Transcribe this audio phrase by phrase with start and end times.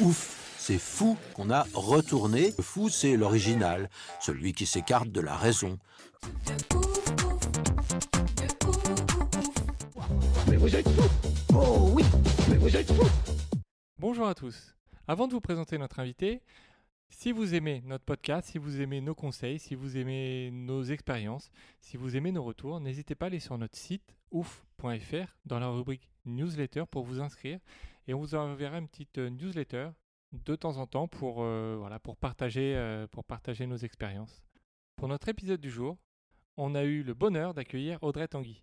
[0.00, 2.52] Ouf, c'est fou qu'on a retourné.
[2.58, 3.88] Le fou, c'est l'original,
[4.20, 5.78] celui qui s'écarte de la raison.
[10.50, 12.04] Mais vous êtes fous Oh oui
[12.50, 13.08] Mais vous êtes fous
[13.98, 14.74] Bonjour à tous.
[15.08, 16.42] Avant de vous présenter notre invité,
[17.08, 21.50] si vous aimez notre podcast, si vous aimez nos conseils, si vous aimez nos expériences,
[21.80, 25.68] si vous aimez nos retours, n'hésitez pas à aller sur notre site ouf.fr dans la
[25.68, 27.60] rubrique newsletter pour vous inscrire
[28.06, 29.90] et on vous enverra une petite euh, newsletter
[30.32, 34.42] de temps en temps pour, euh, voilà, pour, partager, euh, pour partager nos expériences.
[34.96, 35.98] Pour notre épisode du jour,
[36.56, 38.62] on a eu le bonheur d'accueillir Audrey Tanguy.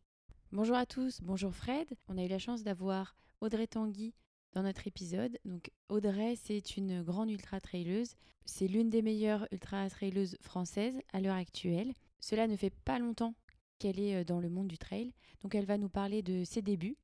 [0.52, 1.88] Bonjour à tous, bonjour Fred.
[2.08, 4.14] On a eu la chance d'avoir Audrey Tanguy
[4.54, 5.38] dans notre épisode.
[5.46, 8.16] Donc Audrey, c'est une grande ultra traileuse.
[8.46, 11.94] C'est l'une des meilleures ultra traileuses françaises à l'heure actuelle.
[12.20, 13.36] Cela ne fait pas longtemps
[13.80, 15.14] qu'elle est dans le monde du trail.
[15.42, 16.98] Donc elle va nous parler de ses débuts,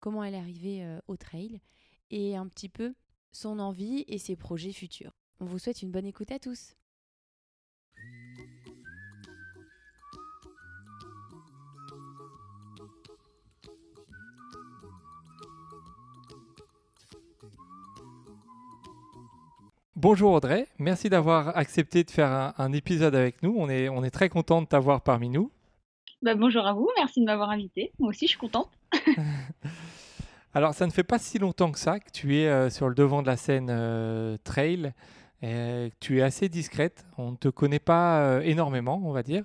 [0.00, 1.60] comment elle est arrivée au trail
[2.12, 2.94] et un petit peu
[3.32, 5.12] son envie et ses projets futurs.
[5.40, 6.76] On vous souhaite une bonne écoute à tous.
[19.96, 23.54] Bonjour Audrey, merci d'avoir accepté de faire un, un épisode avec nous.
[23.56, 25.52] On est, on est très content de t'avoir parmi nous.
[26.22, 27.92] Bah, bonjour à vous, merci de m'avoir invité.
[27.98, 28.70] Moi aussi, je suis contente.
[30.54, 32.94] Alors, ça ne fait pas si longtemps que ça que tu es euh, sur le
[32.94, 34.92] devant de la scène euh, trail.
[36.00, 37.04] Tu es assez discrète.
[37.18, 39.44] On ne te connaît pas euh, énormément, on va dire.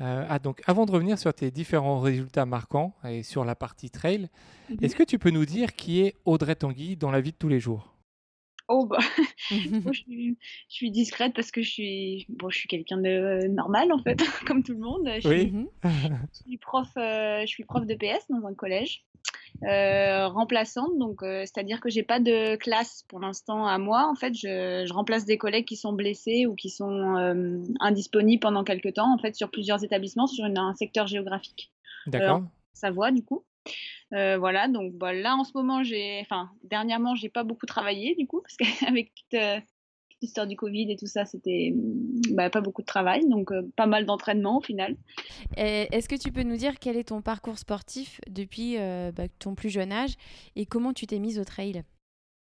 [0.00, 4.28] Ah, donc, avant de revenir sur tes différents résultats marquants et sur la partie trail,
[4.70, 4.76] Mhm.
[4.82, 7.48] est-ce que tu peux nous dire qui est Audrey Tanguy dans la vie de tous
[7.48, 7.92] les jours?
[8.68, 8.98] Oh, bah,
[9.50, 13.46] moi, je suis, je suis discrète parce que je suis, bon, je suis quelqu'un de
[13.48, 15.08] normal, en fait, comme tout le monde.
[15.20, 15.50] Je, Oui.
[15.52, 15.68] Mhm.
[16.34, 19.04] je suis prof, euh, je suis prof de PS dans un collège,
[19.64, 24.06] euh, remplaçante, donc euh, c'est-à-dire que j'ai pas de classe pour l'instant à moi.
[24.10, 28.40] En fait, je, je remplace des collègues qui sont blessés ou qui sont euh, indisponibles
[28.40, 31.72] pendant quelques temps, en fait, sur plusieurs établissements, sur une- un secteur géographique.
[32.06, 32.42] D'accord
[32.74, 33.44] Savoie du coup.
[34.14, 38.14] Euh, voilà, donc bah, là en ce moment, j'ai, enfin dernièrement, j'ai pas beaucoup travaillé
[38.16, 39.60] du coup parce qu'avec euh,
[40.22, 43.62] l'histoire du Covid et tout ça, c'était mm, bah, pas beaucoup de travail, donc euh,
[43.76, 44.96] pas mal d'entraînement au final.
[45.56, 48.76] Et Est-ce que tu peux nous dire quel est ton parcours sportif depuis
[49.14, 50.14] bah, ton plus jeune âge
[50.56, 51.82] et comment tu t'es mise au trail?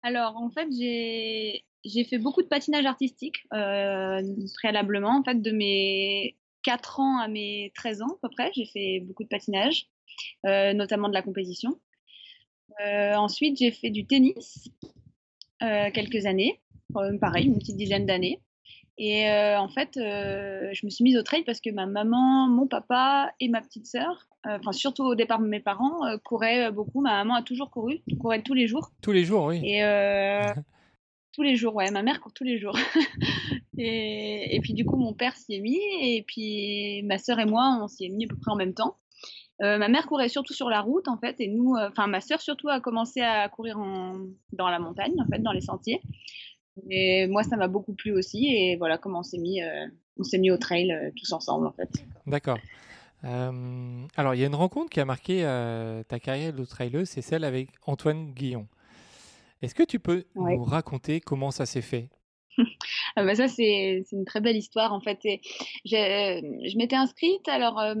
[0.02, 5.18] Alors en fait, j'ai j'ai fait beaucoup de patinage artistique préalablement.
[5.18, 9.00] En fait, de mes 4 ans à mes 13 ans à peu près, j'ai fait
[9.00, 9.86] beaucoup de patinage,
[10.44, 11.78] notamment de la compétition.
[12.84, 14.68] Euh, ensuite, j'ai fait du tennis
[15.62, 16.60] euh, quelques années,
[16.96, 18.40] euh, pareil, une petite dizaine d'années.
[18.96, 22.48] Et euh, en fait, euh, je me suis mise au trail parce que ma maman,
[22.48, 26.70] mon papa et ma petite sœur, euh, enfin surtout au départ mes parents, euh, couraient
[26.70, 27.00] beaucoup.
[27.00, 28.92] Ma maman a toujours couru, courait tous les jours.
[29.02, 29.60] Tous les jours, oui.
[29.64, 30.44] Et euh,
[31.32, 32.78] tous les jours, ouais, ma mère court tous les jours.
[33.78, 37.46] et, et puis du coup, mon père s'y est mis, et puis ma sœur et
[37.46, 38.96] moi, on s'y est mis à peu près en même temps.
[39.62, 42.20] Euh, ma mère courait surtout sur la route, en fait, et nous, euh, enfin ma
[42.20, 44.14] sœur surtout a commencé à courir en,
[44.52, 46.00] dans la montagne, en fait, dans les sentiers.
[46.90, 49.86] Et moi, ça m'a beaucoup plu aussi, et voilà comment on s'est mis, euh,
[50.18, 51.88] on s'est mis au trail tous ensemble, en fait.
[52.26, 52.58] D'accord.
[53.22, 55.42] Alors, il y a une rencontre qui a marqué
[56.08, 58.66] ta carrière de traileuse, c'est celle avec Antoine Guillon.
[59.62, 60.56] Est-ce que tu peux Ouais.
[60.56, 62.10] nous raconter comment ça s'est fait?
[63.16, 65.18] Ah bah ça, c'est une très belle histoire en fait.
[65.24, 65.40] Et
[65.84, 67.94] j'ai- je m'étais inscrite alors euh,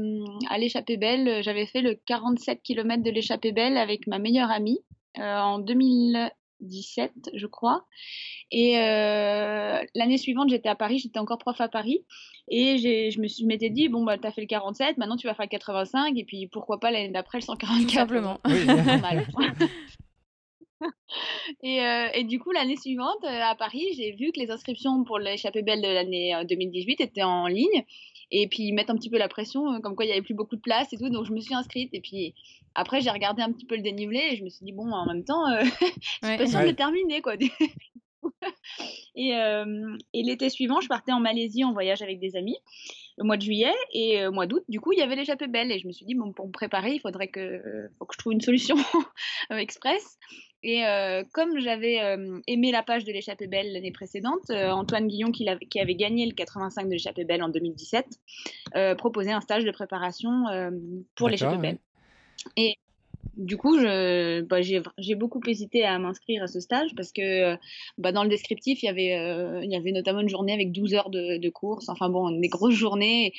[0.50, 1.42] à l'échappée belle.
[1.42, 4.80] J'avais fait le 47 km de l'échappée belle avec ma meilleure amie
[5.18, 7.84] euh, en 2017, je crois.
[8.50, 12.04] Et euh, l'année suivante, j'étais à Paris, j'étais encore prof à Paris.
[12.48, 15.26] Et je me suis, je m'étais dit, bon, bah, t'as fait le 47, maintenant tu
[15.26, 17.86] vas faire le 85, et puis pourquoi pas l'année d'après le 144.
[17.86, 18.38] Tout simplement.
[18.46, 18.66] Oui.
[21.62, 25.04] Et, euh, et du coup, l'année suivante, euh, à Paris, j'ai vu que les inscriptions
[25.04, 27.84] pour l'échappée belle de l'année euh, 2018 étaient en ligne.
[28.30, 30.22] Et puis, ils mettent un petit peu la pression, euh, comme quoi il n'y avait
[30.22, 31.10] plus beaucoup de place et tout.
[31.10, 31.90] Donc, je me suis inscrite.
[31.92, 32.34] Et puis,
[32.74, 35.06] après, j'ai regardé un petit peu le dénivelé et je me suis dit, bon, en
[35.06, 35.62] même temps, euh,
[36.22, 36.74] je suis pas sûre de Ouais.
[36.74, 37.34] terminer, quoi.
[39.14, 42.56] et euh, et l'été suivant, je partais en Malaisie en voyage avec des amis,
[43.18, 43.74] le mois de juillet.
[43.92, 45.70] Et euh, au mois d'août, du coup, il y avait l'échappée belle.
[45.70, 47.62] Et je me suis dit, bon, pour me préparer, il faudrait que,
[47.98, 48.76] faut que je trouve une solution
[49.52, 50.18] euh, express.
[50.64, 55.06] Et euh, comme j'avais euh, aimé la page de l'échappée belle l'année précédente, euh, Antoine
[55.06, 58.06] Guillon, qui, avait, qui avait gagné le 85 de l'échappée belle en 2017,
[58.96, 60.44] proposait un stage de préparation
[61.14, 61.78] pour l'échappée belle.
[62.56, 62.76] Et
[63.36, 67.56] du coup, bah, j'ai beaucoup hésité à m'inscrire à ce stage parce que
[67.98, 70.94] bah, dans le descriptif, il y, avait, il y avait notamment une journée avec 12
[70.94, 73.34] heures de, de course, enfin bon, des grosses journées.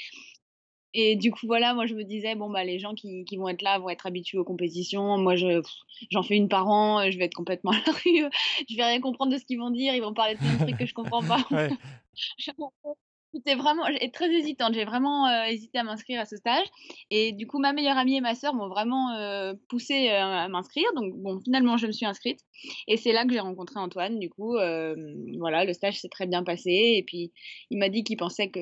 [0.98, 3.50] Et du coup, voilà, moi, je me disais, bon, bah, les gens qui, qui vont
[3.50, 5.18] être là vont être habitués aux compétitions.
[5.18, 5.62] Moi, je,
[6.10, 8.32] j'en fais une par an, je vais être complètement à la rue.
[8.70, 9.94] Je vais rien comprendre de ce qu'ils vont dire.
[9.94, 11.46] Ils vont parler de plein de trucs que je comprends pas.
[11.52, 11.70] Ouais.
[13.36, 13.84] J'étais vraiment
[14.14, 14.74] très hésitante.
[14.74, 16.66] J'ai vraiment euh, hésité à m'inscrire à ce stage.
[17.12, 20.48] Et du coup, ma meilleure amie et ma sœur m'ont vraiment euh, poussé euh, à
[20.48, 20.88] m'inscrire.
[20.96, 22.40] Donc, bon, finalement, je me suis inscrite.
[22.88, 24.20] Et c'est là que j'ai rencontré Antoine.
[24.20, 26.94] Du coup, voilà, le stage s'est très bien passé.
[26.98, 27.34] Et puis,
[27.72, 28.62] il m'a dit qu'il pensait que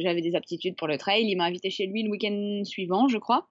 [0.00, 1.26] j'avais des aptitudes pour le trail.
[1.28, 3.46] Il m'a invité chez lui le week-end suivant, je crois.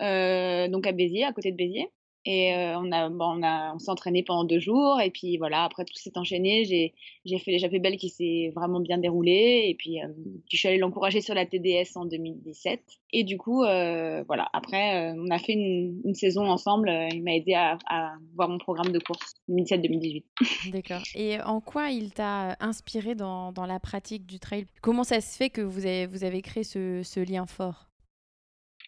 [0.00, 1.90] donc à Béziers, à côté de Béziers.
[2.26, 5.00] Et euh, on a, bon, on a, on s'est entraîné pendant deux jours.
[5.00, 6.64] Et puis voilà, après tout s'est enchaîné.
[6.64, 6.92] J'ai,
[7.24, 9.66] j'ai fait l'échappée belle qui s'est vraiment bien déroulée.
[9.68, 10.08] Et puis, euh,
[10.50, 12.80] je suis allée l'encourager sur la TDS en 2017.
[13.12, 16.90] Et du coup, euh, voilà, après, on a fait une, saison ensemble.
[17.12, 20.24] Il m'a aidé à, à, voir mon programme de course 2017-2018.
[20.72, 21.02] D'accord.
[21.14, 24.66] Et en quoi il t'a inspiré dans, dans, la pratique du trail?
[24.82, 27.85] Comment ça se fait que vous avez, vous avez créé ce, ce lien fort?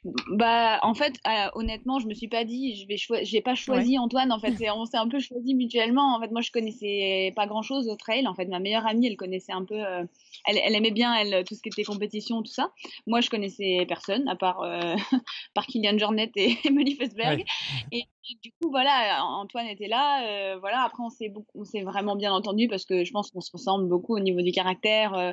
[0.04, 3.98] Bah, en fait, euh, honnêtement, je me suis pas dit, je vais j'ai pas choisi
[3.98, 4.32] Antoine.
[4.32, 6.16] En fait, on s'est un peu choisi mutuellement.
[6.16, 8.26] En fait, moi, je connaissais pas grand chose au trail.
[8.26, 10.04] En fait, ma meilleure amie, elle connaissait un peu, euh,
[10.46, 12.72] elle, elle, aimait bien elle tout ce qui était compétition, tout ça.
[13.06, 14.94] Moi, je connaissais personne à part euh,
[15.54, 17.44] par Kylian Jornet et Emily Fesberg.
[17.92, 18.04] Et,
[18.42, 20.24] du coup, voilà, Antoine était là.
[20.26, 23.88] Euh, voilà, après, on s'est vraiment bien entendu parce que je pense qu'on se ressemble
[23.88, 25.32] beaucoup au niveau du caractère euh,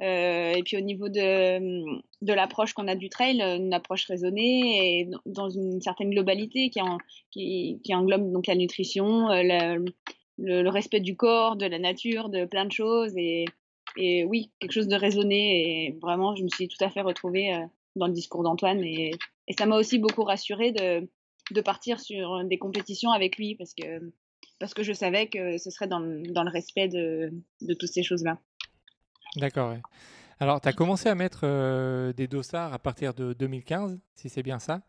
[0.00, 1.84] euh, et puis au niveau de,
[2.22, 6.80] de l'approche qu'on a du trail, une approche raisonnée et dans une certaine globalité qui,
[6.80, 6.98] en,
[7.30, 12.64] qui, qui englobe donc la nutrition, le, respect du corps, de la nature, de plein
[12.64, 13.44] de choses et,
[13.96, 17.66] et oui, quelque chose de raisonné et vraiment, je me suis tout à fait retrouvée
[17.96, 19.10] dans le discours d'Antoine et,
[19.48, 21.08] et ça m'a aussi beaucoup rassurée de
[21.52, 24.12] de partir sur des compétitions avec lui parce que,
[24.58, 28.02] parce que je savais que ce serait dans, dans le respect de, de toutes ces
[28.02, 28.38] choses-là.
[29.36, 29.74] D'accord.
[30.38, 34.42] Alors, tu as commencé à mettre euh, des dossards à partir de 2015, si c'est
[34.42, 34.80] bien ça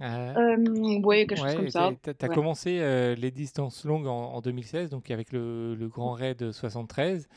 [0.00, 1.92] euh, euh, oui, quelque chose comme ça.
[2.02, 6.52] Tu as, commencé euh, les distances longues en, 2016, donc avec le, le Grand Raid
[6.52, 7.28] 73,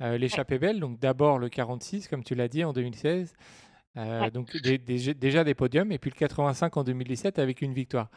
[0.00, 3.34] l'échappée belle, donc d'abord le 46, comme tu l'as dit, en 2016.
[3.98, 8.08] Euh, donc déjà des podiums et puis le 85 en 2017 avec une victoire.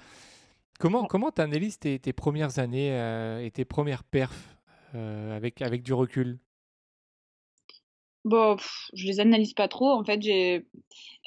[0.80, 4.58] Comment comment tu analyses tes, tes, premières années euh, et tes premières perfs
[4.94, 6.40] euh, avec avec du recul?
[8.24, 8.58] Bon,
[8.94, 9.92] je les analyse pas trop.
[9.92, 10.66] En fait, j'ai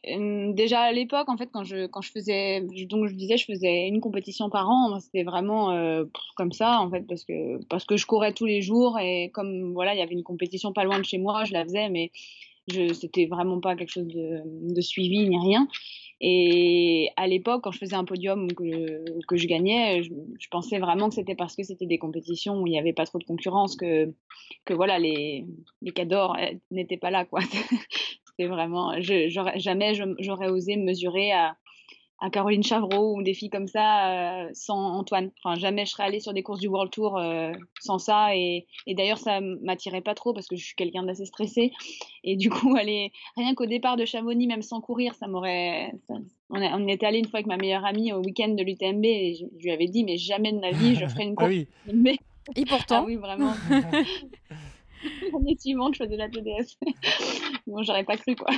[0.04, 3.86] déjà à l'époque, en fait, quand je quand je faisais donc je disais je faisais
[3.86, 5.72] une compétition par an, c'était vraiment
[6.36, 9.74] comme ça en fait parce que parce que je courais tous les jours et comme
[9.74, 12.10] voilà il y avait une compétition pas loin de chez moi, je la faisais mais
[12.70, 15.68] je c'était vraiment pas quelque chose de, de, suivi ni rien.
[16.20, 20.78] Et à l'époque, quand je faisais un podium que, que je gagnais, je, je pensais
[20.78, 23.24] vraiment que c'était parce que c'était des compétitions où il n'y avait pas trop de
[23.24, 24.12] concurrence que,
[24.64, 25.46] que voilà, les,
[25.80, 26.36] les cadors
[26.70, 27.40] n'étaient pas là, quoi.
[28.26, 31.56] c'était vraiment, je, jamais j'aurais osé mesurer à,
[32.20, 35.30] à Caroline Chavreau ou des filles comme ça euh, sans Antoine.
[35.42, 38.34] Enfin, jamais je serais allée sur des courses du World Tour euh, sans ça.
[38.34, 41.72] Et, et d'ailleurs, ça m'attirait pas trop parce que je suis quelqu'un d'assez stressé.
[42.24, 45.92] Et du coup, aller rien qu'au départ de Chamonix, même sans courir, ça m'aurait.
[46.08, 49.34] On, on était allé une fois avec ma meilleure amie au week-end de l'UTMB et
[49.34, 51.66] je, lui avais dit, mais jamais de ma vie, je ferai une ah course.
[51.86, 52.18] ah oui.
[52.56, 53.02] Et pourtant.
[53.02, 53.54] Ah oui, vraiment.
[55.32, 56.78] L'année suivante, je faisais la TDS.
[57.66, 58.50] bon, j'aurais pas cru, quoi.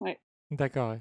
[0.00, 0.18] ouais.
[0.50, 1.00] D'accord, ouais.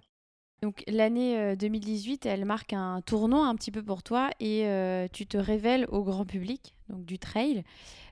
[0.62, 4.66] Donc l'année 2018, elle marque un tournant un petit peu pour toi et
[5.14, 7.64] tu te révèles au grand public, donc du trail.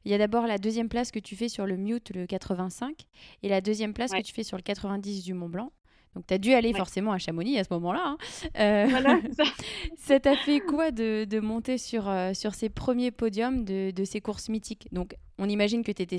[0.05, 3.05] Il y a d'abord la deuxième place que tu fais sur le Mute, le 85,
[3.43, 5.71] et la deuxième place que tu fais sur le 90 du Mont Blanc.
[6.15, 8.03] Donc tu as dû aller forcément à Chamonix à ce moment-là.
[8.03, 8.17] Hein.
[8.57, 9.19] Euh, voilà,
[9.97, 14.21] ça t'a fait quoi de, de monter sur, sur ces premiers podiums de, de, ces
[14.21, 14.87] courses mythiques?
[14.91, 16.17] Donc on imagine que tu étais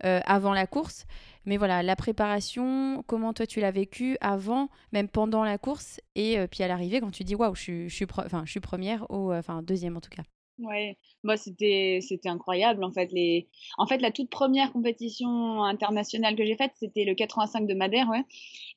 [0.00, 1.06] stressé avant la course.
[1.46, 6.38] Mais voilà, la préparation, comment toi tu l'as vécu avant, même pendant la course, et
[6.38, 8.06] euh, puis à l'arrivée, quand tu dis waouh, je je, suis
[8.44, 10.22] je suis première, ou euh, enfin deuxième en tout cas.
[10.58, 16.36] Ouais, moi c'était c'était incroyable en fait les en fait la toute première compétition internationale
[16.36, 18.22] que j'ai faite c'était le 85 de Madère ouais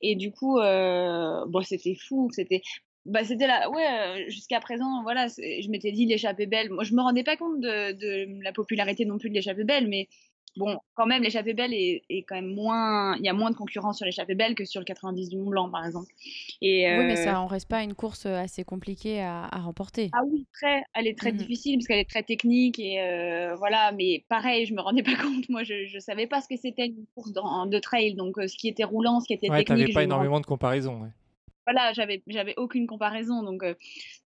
[0.02, 2.62] et du coup euh, c'était fou c'était
[3.06, 7.00] bah c'était là ouais jusqu'à présent voilà je m'étais dit l'échappée belle moi je me
[7.00, 10.08] rendais pas compte de, de la popularité non plus de l'échappée belle mais
[10.58, 13.16] bon, quand même, l'échappée belle est, est, quand même moins.
[13.16, 15.50] Il y a moins de concurrence sur l'échappée belle que sur le 90 du Mont
[15.50, 16.12] Blanc, par exemple.
[16.60, 20.10] Et, Oui, mais ça en reste pas une course assez compliquée à, à remporter.
[20.12, 20.82] Ah oui, très.
[20.94, 22.96] Elle est très mmh difficile parce qu'elle est très technique et
[23.56, 23.92] voilà.
[23.92, 25.48] Mais pareil, je me rendais pas compte.
[25.48, 28.14] Moi, je, je savais pas ce que c'était une course de, de trail.
[28.14, 29.88] Donc, ce qui était roulant, ce qui était ouais, technique.
[29.88, 31.02] Tu pas énormément de comparaison.
[31.02, 31.08] Ouais
[31.70, 33.74] voilà, j'avais j'avais aucune comparaison, donc euh,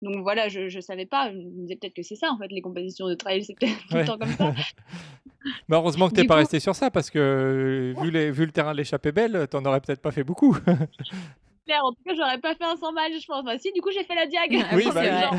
[0.01, 1.29] donc voilà, je je savais pas.
[1.29, 3.77] Je me disais peut-être que c'est ça en fait, les compétitions de trail, c'est peut-être
[3.89, 4.53] tout le temps comme ça.
[5.67, 8.71] Mais heureusement que t'es pas resté sur ça parce que vu les vu le terrain
[8.71, 10.55] de l'échappée belle, t'en aurais peut-être pas fait beaucoup.
[11.65, 13.45] Claire, en tout cas, j'aurais pas fait un 100 miles, je pense.
[13.45, 14.65] Bah, si, du coup, j'ai fait la diag.
[14.73, 15.31] oui, bah,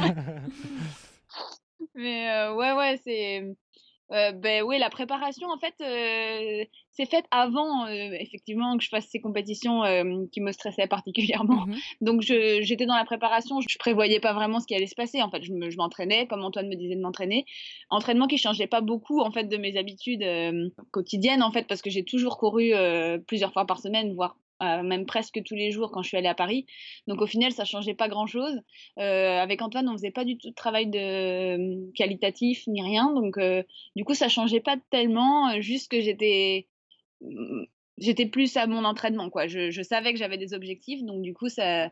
[1.94, 3.54] Mais euh, ouais, ouais, c'est
[4.12, 8.88] euh, ben oui, la préparation, en fait, euh, c'est faite avant, euh, effectivement, que je
[8.88, 9.82] fasse ces compétitions
[10.30, 11.66] qui me stressaient particulièrement.
[11.66, 15.22] Mmh Donc, j'étais dans la préparation, je prévoyais pas vraiment ce qui allait se passer.
[15.22, 17.46] En fait, je m'entraînais, comme Antoine me disait de m'entraîner.
[17.90, 20.24] Entraînement qui changeait pas beaucoup, en fait, de mes habitudes
[20.90, 22.72] quotidiennes, en fait, parce que j'ai toujours couru
[23.26, 26.28] plusieurs fois par semaine, voire euh, même presque tous les jours quand je suis allée
[26.28, 26.66] à Paris.
[27.06, 28.60] Donc au final, ça changeait pas grand-chose.
[28.98, 33.12] Euh, avec Antoine, on faisait pas du tout de travail de euh, qualitatif ni rien.
[33.12, 33.38] Donc
[33.96, 35.60] du coup, ça changeait pas tellement.
[35.60, 36.68] Juste que j'étais
[37.20, 37.64] mm,
[37.98, 39.46] j'étais plus à mon entraînement quoi.
[39.46, 41.90] Je, savais que j'avais des objectifs, donc du coup ça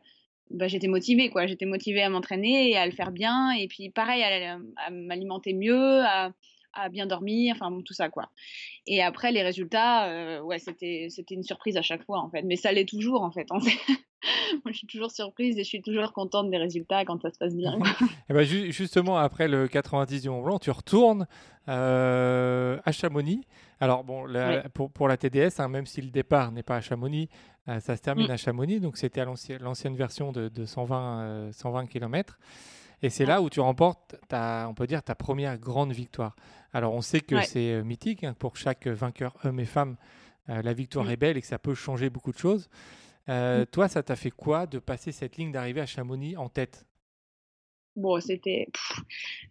[0.50, 1.46] bah, j'étais motivée quoi.
[1.46, 3.52] J'étais motivée à m'entraîner et à le faire bien.
[3.52, 6.32] Et puis pareil à, à m'alimenter mieux, à
[6.72, 8.30] à bien dormir, enfin tout ça quoi.
[8.86, 12.42] Et après les résultats, euh, ouais c'était c'était une surprise à chaque fois en fait,
[12.42, 13.46] mais ça l'est toujours en fait.
[14.64, 17.38] Moi je suis toujours surprise et je suis toujours contente des résultats quand ça se
[17.38, 17.78] passe bien.
[18.28, 21.26] et ben, justement après le 90 du Mont Blanc, tu retournes
[21.68, 23.46] euh, à Chamonix.
[23.80, 24.26] Alors bon
[24.74, 27.28] pour, pour la TDS, hein, même si le départ n'est pas à Chamonix,
[27.68, 28.32] euh, ça se termine mm.
[28.32, 32.38] à Chamonix, donc c'était l'ancienne version de, de 120 120 km.
[33.02, 36.36] Et c'est là où tu remportes, ta, on peut dire, ta première grande victoire.
[36.72, 39.96] Alors, on sait que c'est euh, mythique hein, pour chaque vainqueur, homme et femme.
[40.48, 42.70] Euh, la victoire est belle et que ça peut changer beaucoup de choses.
[43.28, 46.86] Euh, toi, ça t'a fait quoi de passer cette ligne d'arrivée à Chamonix en tête?
[47.94, 48.68] Bon, c'était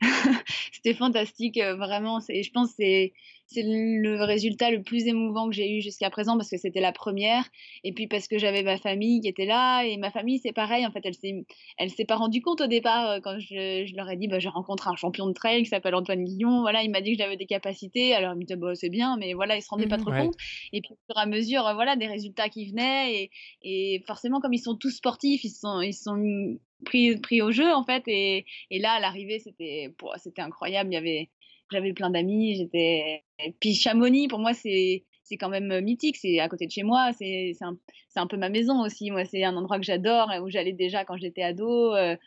[0.72, 2.20] c'était fantastique, vraiment.
[2.22, 3.14] Je pense que c'est
[3.52, 6.92] c'est le résultat le plus émouvant que j'ai eu jusqu'à présent parce que c'était la
[6.92, 7.44] première
[7.84, 10.86] et puis parce que j'avais ma famille qui était là et ma famille c'est pareil
[10.86, 11.46] en fait elle s'est
[11.78, 14.40] elle s'est pas rendue compte au départ euh, quand je, je leur ai dit bah
[14.40, 16.62] je rencontre un champion de trail qui s'appelle Antoine Guillon.
[16.62, 18.14] Voilà il m'a dit que j'avais des capacités.
[18.14, 20.02] Alors il me disait bah c'est bien mais voilà il se rendait pas mmh.
[20.02, 20.36] trop compte.
[20.72, 23.32] Et puis au fur et à mesure euh, voilà des résultats qui venaient et,
[23.64, 27.72] et forcément comme ils sont tous sportifs ils sont ils sont pris pris au jeu
[27.74, 28.04] en fait.
[28.08, 30.92] Et, et là à l'arrivée c'était c'était incroyable.
[30.92, 31.30] Il y avait
[31.72, 33.24] j'avais plein d'amis, j'étais.
[33.60, 37.12] Puis Chamonix, pour moi, c'est c'est quand même mythique, c'est à côté de chez moi,
[37.18, 37.78] c'est un,
[38.18, 39.12] un peu ma maison aussi.
[39.12, 41.96] Moi, c'est un endroit que j'adore, où j'allais déjà quand j'étais ado.
[41.96, 42.18] Euh,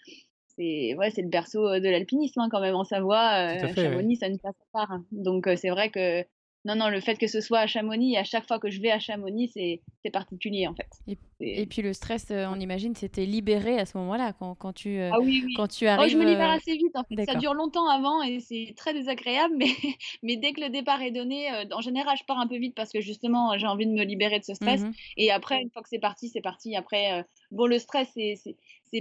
[0.56, 3.56] c'est ouais, c'est le berceau de l'alpinisme hein, quand même en Savoie.
[3.56, 4.86] Euh, Chamonix, ça ne passe pas.
[4.88, 5.04] Hein.
[5.10, 6.24] Donc euh, c'est vrai que
[6.64, 8.90] non, non, le fait que ce soit à Chamonix, à chaque fois que je vais
[8.90, 11.16] à Chamonix, c'est particulier en fait.
[11.40, 14.98] Et, puis le stress, euh, on imagine, c'était libéré à ce moment-là quand, quand, tu,
[14.98, 16.06] euh, ah oui, quand tu arrives.
[16.06, 17.24] Oh, je me libère euh, assez vite en fait.
[17.26, 19.66] Ça dure longtemps avant et c'est très désagréable, mais,
[20.22, 22.90] mais dès que le départ est donné, en général, je pars un peu vite parce
[22.90, 24.82] que justement, j'ai envie de me libérer de ce stress.
[24.82, 26.76] Mmh et après, une fois que c'est parti, c'est parti.
[26.76, 28.36] Après, bon, le stress, c'est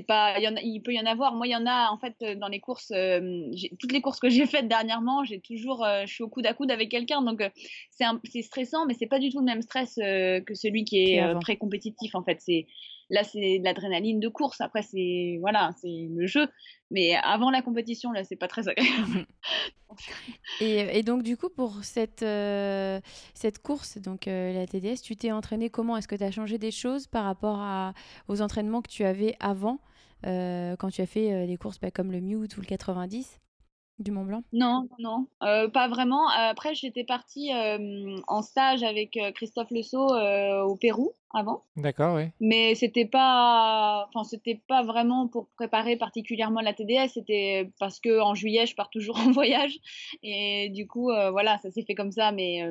[0.01, 1.35] pas il, y en il peut y en avoir.
[1.35, 4.19] Moi il y en a en fait euh, dans les courses euh, toutes les courses
[4.19, 7.21] que j'ai faites dernièrement j'ai toujours euh, je suis au coude à coude avec quelqu'un.
[7.21, 7.43] Donc
[7.91, 11.39] c'est c'est stressant mais c'est pas du tout le même stress que celui qui est
[11.41, 12.37] très compétitif en fait.
[12.39, 12.67] C'est
[13.09, 14.61] là c'est de l'adrénaline de course.
[14.61, 16.47] Après c'est voilà c'est le jeu.
[16.91, 19.25] Mais avant la compétition là c'est pas très agréable.
[20.59, 22.25] Et, donc du coup pour cette
[23.35, 25.97] cette course donc la TDS tu t'es entraîné comment?
[25.97, 27.93] Est-ce que tu as changé des choses par rapport
[28.27, 29.79] aux entraînements que tu avais avant
[30.25, 33.39] euh, quand tu as fait euh, des courses bah, comme le Mute ou le 90
[33.99, 34.43] du Mont Blanc?
[34.53, 36.27] Non, non, euh, pas vraiment.
[36.29, 37.51] Après, j'étais partie
[38.27, 41.63] en stage avec Christophe Le au Pérou avant.
[41.75, 42.25] D'accord, oui.
[42.39, 47.09] Mais c'était pas, enfin, c'était pas vraiment pour préparer particulièrement la TDS.
[47.13, 49.77] C'était parce que en juillet, je pars toujours en voyage
[50.21, 52.31] et du coup, voilà, ça s'est fait comme ça.
[52.31, 52.61] Mais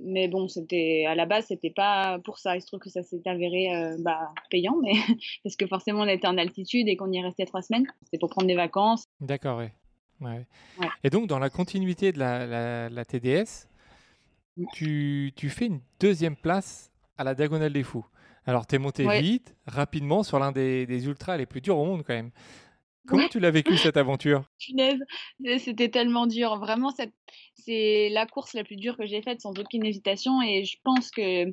[0.00, 2.56] mais bon, c'était à la base, c'était pas pour ça.
[2.56, 4.92] Il se trouve que ça s'est avéré euh, bah, payant, mais
[5.44, 7.86] parce que forcément, on était en altitude et qu'on y restait trois semaines.
[8.04, 9.04] C'était pour prendre des vacances.
[9.20, 9.66] D'accord, oui.
[10.20, 10.46] Ouais.
[11.04, 13.68] Et donc, dans la continuité de la, la, TDS,
[14.72, 18.04] tu, tu, fais une deuxième place à la Diagonale des Fous.
[18.46, 21.84] Alors, tu es monté vite, rapidement, sur l'un des, des ultras les plus durs au
[21.84, 22.30] monde, quand même.
[23.08, 24.44] Comment tu l'as vécu cette aventure?
[25.58, 26.58] C'était tellement dur.
[26.58, 26.92] Vraiment,
[27.54, 30.42] c'est la course la plus dure que j'ai faite sans aucune hésitation.
[30.42, 31.46] Et je pense que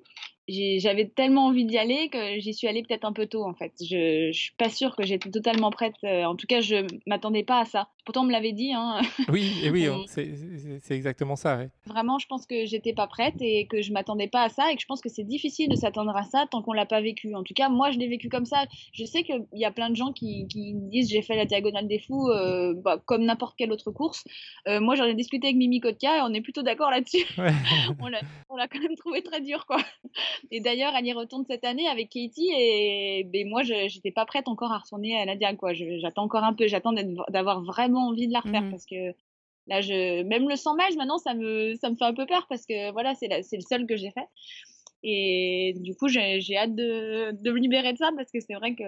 [0.48, 3.74] j'avais tellement envie d'y aller que j'y suis allée peut-être un peu tôt en fait.
[3.80, 5.96] Je, je suis pas sûre que j'étais totalement prête.
[6.04, 7.90] Euh, en tout cas, je m'attendais pas à ça.
[8.06, 8.72] Pourtant, on me l'avait dit.
[8.74, 9.02] Hein.
[9.30, 11.62] Oui, et oui, c'est exactement ça.
[11.88, 14.76] Vraiment, je pense que j'étais pas prête et que je m'attendais pas à ça et
[14.76, 17.34] que je pense que c'est difficile de s'attendre à ça tant qu'on l'a pas vécu.
[17.34, 18.66] En tout cas, moi, je l'ai vécu comme ça.
[18.94, 21.88] Je sais qu'il y a plein de gens qui, qui disent j'ai fait la diagonale
[21.88, 24.24] des fous euh, bah, comme n'importe quelle autre course.
[24.68, 27.26] Euh, moi, j'en ai discuté avec Mimi Kotka et on est plutôt d'accord là-dessus.
[27.38, 27.52] Ouais.
[28.50, 29.78] on l'a quand même trouvé très dur, quoi.
[30.52, 34.26] Et d'ailleurs, elle y retourne cette année avec Katie et ben, moi, je n'étais pas
[34.26, 35.56] prête encore à retourner à Nadia.
[35.56, 35.74] Quoi.
[35.74, 36.94] J'attends encore un peu, j'attends
[37.30, 39.14] d'avoir vraiment envie de la refaire mmh parce que
[39.68, 42.46] là, je, même le 100 miles, maintenant, ça me, ça me fait un peu peur
[42.50, 44.28] parce que voilà, c'est le seul que j'ai fait.
[45.04, 48.74] Et du coup, j'ai hâte de, de, me libérer de ça parce que c'est vrai
[48.76, 48.84] que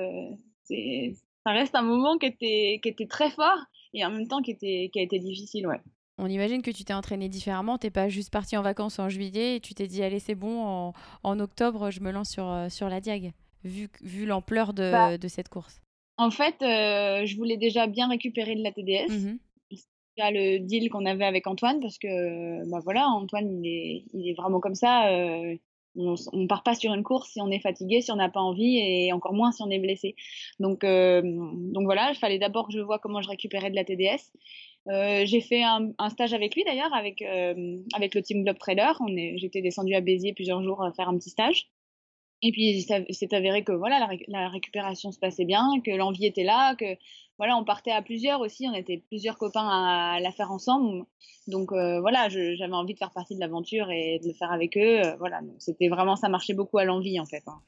[1.46, 3.60] ça reste un moment qui était, qui était très fort
[3.94, 5.68] et en même temps qui, était, qui a été difficile.
[5.68, 5.80] Ouais.
[6.20, 7.78] On imagine que tu t'es entraîné différemment.
[7.78, 10.94] T'es pas juste parti en vacances en juillet et tu t'es dit allez c'est bon
[11.24, 13.34] en, octobre je me lance sur, euh, sur la Diag
[13.64, 15.82] vu, vu l'ampleur de, bah de, cette course.
[16.18, 19.12] En fait, euh, je voulais déjà bien récupérer de la TDS.
[19.12, 19.38] Mmh
[19.72, 24.30] C'était le deal qu'on avait avec Antoine parce que bah voilà Antoine il est, il
[24.30, 25.10] est vraiment comme ça.
[25.10, 25.56] Euh,
[25.98, 28.42] on, on part pas sur une course si on est fatigué, si on n'a pas
[28.42, 30.16] envie et encore moins si on est blessé.
[30.60, 34.32] Donc, donc voilà, il fallait d'abord que je vois comment je récupérais de la TDS.
[34.90, 38.92] Euh, j'ai fait un, stage avec lui d'ailleurs, avec, euh, avec le team Globe Trader.
[39.36, 41.70] J'étais descendue à Béziers plusieurs jours à faire un petit stage.
[42.44, 46.44] Et puis c'est avéré que voilà la, la, récupération se passait bien, que l'envie était
[46.44, 46.86] là, que
[47.40, 51.06] voilà on partait à plusieurs aussi, on était plusieurs copains à, la faire ensemble.
[51.48, 54.78] Donc euh, voilà, j'avais envie de faire partie de l'aventure et de le faire avec
[54.78, 55.02] eux.
[55.04, 57.44] Euh, voilà, c'était vraiment ça marchait beaucoup à l'envie en fait.
[57.48, 57.60] Hein.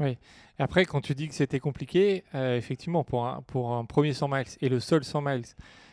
[0.00, 0.18] Oui.
[0.58, 4.28] Après, quand tu dis que c'était compliqué, euh, effectivement, pour un, pour un premier 100
[4.28, 5.44] miles et le seul 100 miles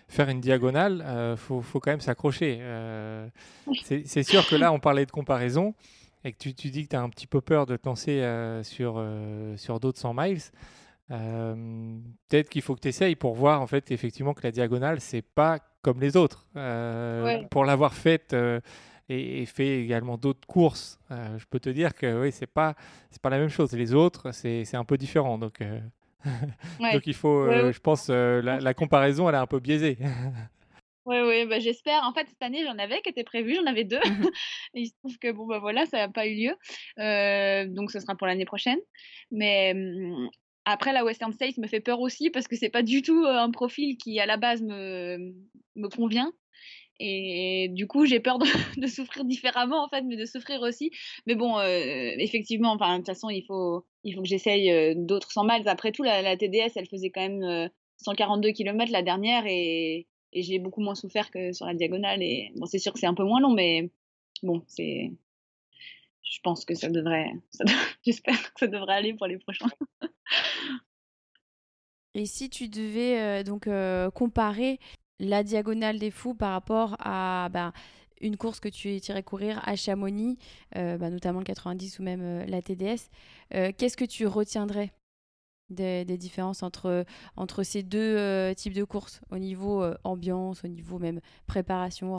[0.08, 2.62] faire une diagonale, il faut, faut, quand même s'accrocher.
[3.84, 5.74] C'est sûr que là, on parlait de comparaison
[6.24, 8.22] et que tu, tu dis que tu as un petit peu peur de te lancer
[8.22, 9.04] euh, sur,
[9.58, 10.42] sur d'autres 100 miles.
[12.30, 15.22] Peut-être qu'il faut que tu essayes pour voir en fait effectivement que la diagonale, c'est
[15.22, 16.48] pas comme les autres.
[17.52, 18.36] Pour l'avoir faite
[19.10, 22.74] et, fait également d'autres courses, je peux te dire que oui, c'est pas,
[23.22, 23.74] pas la même chose.
[23.74, 25.38] Les autres, c'est un peu différent.
[25.38, 25.62] Donc,
[26.94, 29.98] Donc il faut, euh, je pense, euh, la, comparaison, elle est un peu biaisée.
[31.06, 32.04] Oui, oui, bah, j'espère.
[32.04, 33.98] En fait, cette année, j'en avais qui étaient prévues, j'en avais deux.
[33.98, 34.30] Mmh
[34.74, 36.56] et il se trouve que bon, bah voilà, ça n'a pas eu lieu.
[37.00, 38.80] Euh, donc, ce sera pour l'année prochaine.
[39.32, 40.30] Mais mmh,
[40.66, 43.52] après, la Western States me fait peur aussi parce que c'est pas du tout un
[43.52, 45.34] profil qui, à la base, me,
[45.76, 46.32] me convient.
[47.00, 48.46] Et du coup, j'ai peur de,
[48.82, 50.92] de, souffrir différemment, en fait, mais de souffrir aussi.
[51.26, 54.94] Mais bon, euh, effectivement, enfin, de toute façon, il faut, il faut que j'essaye euh,
[54.96, 55.68] d'autres 100 miles.
[55.68, 60.08] Après tout, la, la, TDS, elle faisait quand même 142 euh, km la dernière et,
[60.34, 62.22] et j'ai beaucoup moins souffert que sur la diagonale.
[62.22, 63.90] Et bon, c'est sûr que c'est un peu moins long, mais
[64.42, 65.12] bon, c'est.
[66.24, 67.32] Je pense que ça devrait.
[68.06, 69.68] J'espère que ça devrait aller pour les prochains.
[72.16, 73.68] Et si tu devais donc
[74.14, 74.80] comparer
[75.20, 77.74] la diagonale des fous par rapport à bah,
[78.24, 80.38] une course que tu irais courir à Chamonix,
[80.76, 83.10] euh, bah, notamment le 90 ou même euh, la TDS.
[83.54, 84.92] Euh, qu'est-ce que tu retiendrais?
[85.70, 91.20] Des, différences entre, entre ces deux types de courses au niveau ambiance, au niveau même
[91.48, 92.18] préparation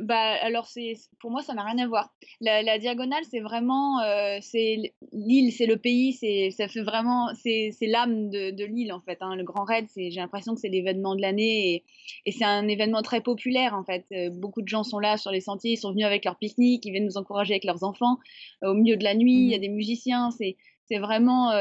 [0.00, 2.14] bah, alors c'est pour moi ça n'a rien à voir.
[2.40, 7.72] La, diagonale c'est vraiment euh, c'est l'île, c'est le pays, c'est ça fait vraiment c'est
[7.82, 9.18] l'âme de, de l'île en fait.
[9.20, 9.36] Hein.
[9.36, 11.84] Le Grand Raid, c'est j'ai l'impression que c'est l'événement de l'année et,
[12.26, 14.04] et c'est un événement très populaire en fait.
[14.12, 16.84] Euh, beaucoup de gens sont là sur les sentiers, ils sont venus avec leur pique-nique,
[16.84, 18.18] ils viennent nous encourager avec leurs enfants.
[18.62, 21.52] Euh, au milieu de la nuit, il y a mmh des musiciens, c'est c'est vraiment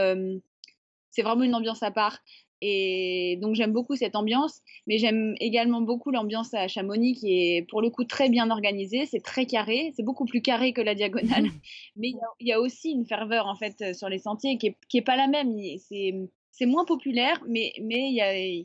[1.12, 2.20] c'est vraiment une ambiance à part.
[2.64, 7.68] Et donc j'aime beaucoup cette ambiance, mais j'aime également beaucoup l'ambiance à Chamonix qui est
[7.68, 10.94] pour le coup très bien organisée, c'est très carré, c'est beaucoup plus carré que la
[10.94, 11.46] diagonale,
[11.96, 15.00] mais il y, a aussi une ferveur en fait sur les sentiers qui est, qui
[15.00, 18.64] est pas la même, c'est moins populaire, mais mais il y a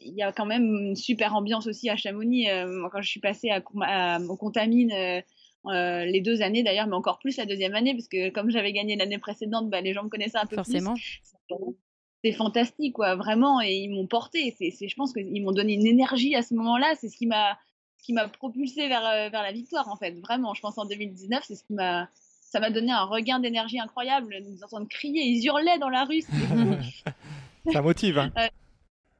[0.00, 2.48] y a quand même une super ambiance aussi à Chamonix.
[2.48, 5.20] Euh, quand je suis passée à, au Contamine euh,
[5.66, 8.72] euh, les deux années d'ailleurs, mais encore plus la deuxième année, parce que comme j'avais
[8.72, 10.94] gagné l'année précédente, bah, les gens me connaissaient un peu Forcément.
[10.94, 11.20] plus
[12.24, 13.60] c'est fantastique, quoi, vraiment.
[13.60, 14.54] Et ils m'ont porté.
[14.58, 16.94] C'est, je pense qu'ils m'ont donné une énergie à ce moment-là.
[17.00, 17.58] C'est ce qui m'a,
[17.98, 20.12] qui m'a propulsé vers, euh, vers la victoire, en fait.
[20.20, 22.08] Vraiment, je pense en 2019, c'est ce qui m'a,
[22.40, 24.36] ça m'a donné un regain d'énergie incroyable.
[24.44, 26.22] Nous entendre crier, ils hurlaient dans la rue.
[27.72, 28.18] ça motive.
[28.18, 28.32] Hein.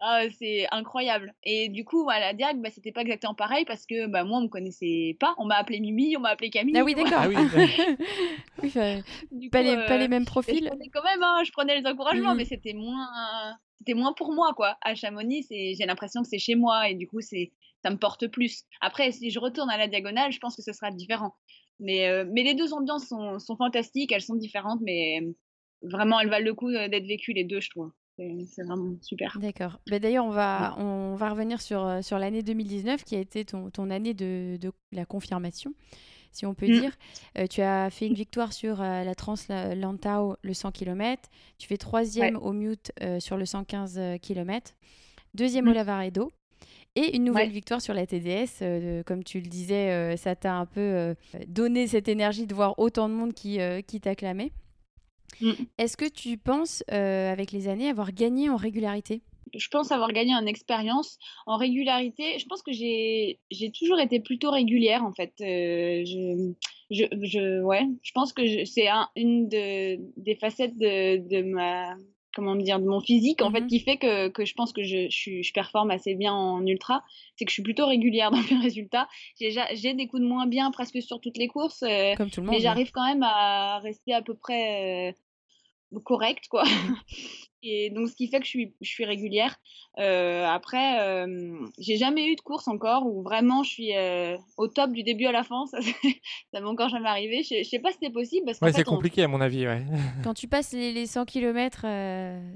[0.00, 1.34] Ah, c'est incroyable.
[1.42, 4.38] Et du coup, à la Diag, bah, c'était pas exactement pareil parce que bah, moi,
[4.38, 5.34] on me connaissait pas.
[5.38, 6.76] On m'a appelé Mimi, on m'a appelé Camille.
[6.78, 7.22] Ah oui, d'accord.
[7.22, 7.36] Ah oui,
[9.32, 10.62] oui pas, les, pas, les, mêmes profils.
[10.62, 12.36] Je prenais quand même, hein, je prenais les encouragements, mmh.
[12.36, 13.08] mais c'était moins,
[13.78, 14.76] c'était moins pour moi, quoi.
[14.82, 18.28] À Chamonix, j'ai l'impression que c'est chez moi et du coup, c'est, ça me porte
[18.28, 18.64] plus.
[18.80, 21.34] Après, si je retourne à la diagonale, je pense que ce sera différent.
[21.80, 25.20] Mais, mais les deux ambiances sont, sont, fantastiques, elles sont différentes, mais
[25.82, 27.90] vraiment, elles valent le coup d'être vécues les deux, je trouve.
[28.46, 29.38] C'est vraiment super.
[29.40, 29.80] D'accord.
[29.88, 33.70] Bah, D'ailleurs, on va, on va revenir sur, sur l'année 2019 qui a été ton,
[33.70, 35.72] ton année de, de, la confirmation,
[36.32, 36.80] si on peut mmh.
[36.80, 37.48] dire.
[37.48, 39.36] tu as fait une victoire sur la Trans
[39.76, 41.28] Lantau, le 100 km.
[41.58, 44.74] Tu fais troisième au Mute sur le 115 km.
[45.34, 45.68] Deuxième mmh.
[45.68, 46.32] au Lavaredo.
[46.98, 48.62] Et une nouvelle victoire sur la TDS.
[48.62, 51.14] Euh, comme tu le disais, euh, ça t'a un peu euh,
[51.46, 54.50] donné cette énergie de voir autant de monde qui, qui t'acclamait.
[55.40, 55.52] Mm.
[55.78, 59.22] Est-ce que tu penses, avec les années, avoir gagné en régularité?
[59.54, 61.18] Je pense avoir gagné en expérience.
[61.46, 63.38] En régularité, je pense que j'ai
[63.78, 65.32] toujours été plutôt régulière en fait.
[65.38, 66.52] je,
[66.90, 71.94] je, je, ouais, je pense que c'est un, une de, des facettes de, de ma
[72.38, 74.84] comment dire, de mon physique, en fait, mmh qui fait que, que je pense que
[74.84, 77.02] je, je, je, performe assez bien en ultra.
[77.34, 79.08] C'est que je suis plutôt régulière dans mes résultats.
[79.40, 81.82] J'ai des coups de moins bien presque sur toutes les courses.
[81.82, 82.54] Euh, Comme tout le monde.
[82.54, 85.12] Mais j'arrive quand même à rester à peu près euh,
[86.04, 86.64] correcte, quoi.
[87.62, 89.56] Et donc, ce qui fait que je suis, je suis régulière.
[89.98, 94.68] Euh, après, euh, j'ai jamais eu de course encore où vraiment je suis euh, au
[94.68, 95.66] top du début à la fin.
[95.70, 97.42] Ça, ça m'est encore jamais arrivé.
[97.42, 98.46] Je, sais pas si c'est possible.
[98.46, 99.66] Parce ouais, c'est compliqué à mon avis.
[99.66, 99.82] Ouais.
[100.24, 101.86] Quand tu passes les, les 100 km,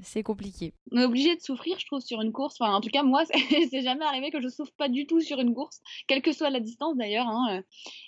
[0.03, 0.73] c'est compliqué.
[0.91, 2.55] On est obligé de souffrir, je trouve, sur une course.
[2.59, 3.23] Enfin, en tout cas, moi,
[3.69, 6.49] c'est jamais arrivé que je souffre pas du tout sur une course, quelle que soit
[6.49, 7.27] la distance d'ailleurs.
[7.27, 7.61] Hein.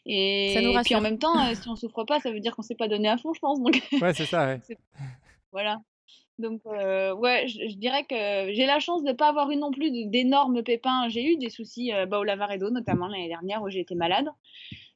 [0.05, 0.83] Et, ça nous rassure.
[0.83, 3.09] puis en même temps, si on souffre pas, ça veut dire qu'on s'est pas donné
[3.09, 3.61] à fond, je pense.
[3.61, 3.81] Donc...
[4.01, 4.47] Ouais, c'est ça.
[4.47, 4.77] Ouais.
[5.51, 5.79] Voilà.
[6.37, 9.71] Donc, euh, ouais, je, dirais que j'ai la chance de ne pas avoir eu non
[9.71, 11.07] plus d'énormes pépins.
[11.07, 14.27] J'ai eu des soucis euh, bah, au Lavaredo, notamment l'année dernière où j'ai été malade.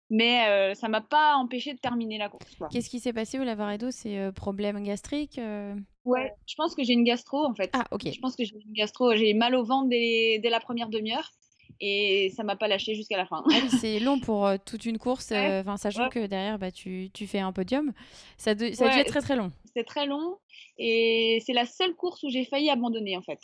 [0.09, 2.57] Mais euh, ça m'a pas empêché de terminer la course.
[2.71, 3.91] Qu'est-ce qui s'est passé au Lavaredo?
[3.91, 5.39] C'est euh, problème gastrique
[6.05, 7.69] Ouais, je pense que j'ai une gastro en fait.
[7.73, 8.11] Ah, ok.
[8.11, 9.15] Je pense que j'ai une gastro.
[9.15, 11.31] J'ai mal au ventre dès, dès la première demi-heure
[11.81, 13.43] et ça m'a pas lâché jusqu'à la fin.
[13.51, 17.39] Ah c'est long pour toute une course, enfin sachant que derrière bah, tu, tu, fais
[17.39, 17.93] un podium.
[18.37, 19.51] Ça, ça a dû être très très long.
[19.75, 20.37] C'est très long
[20.79, 23.39] et c'est la seule course où j'ai failli abandonner, en fait.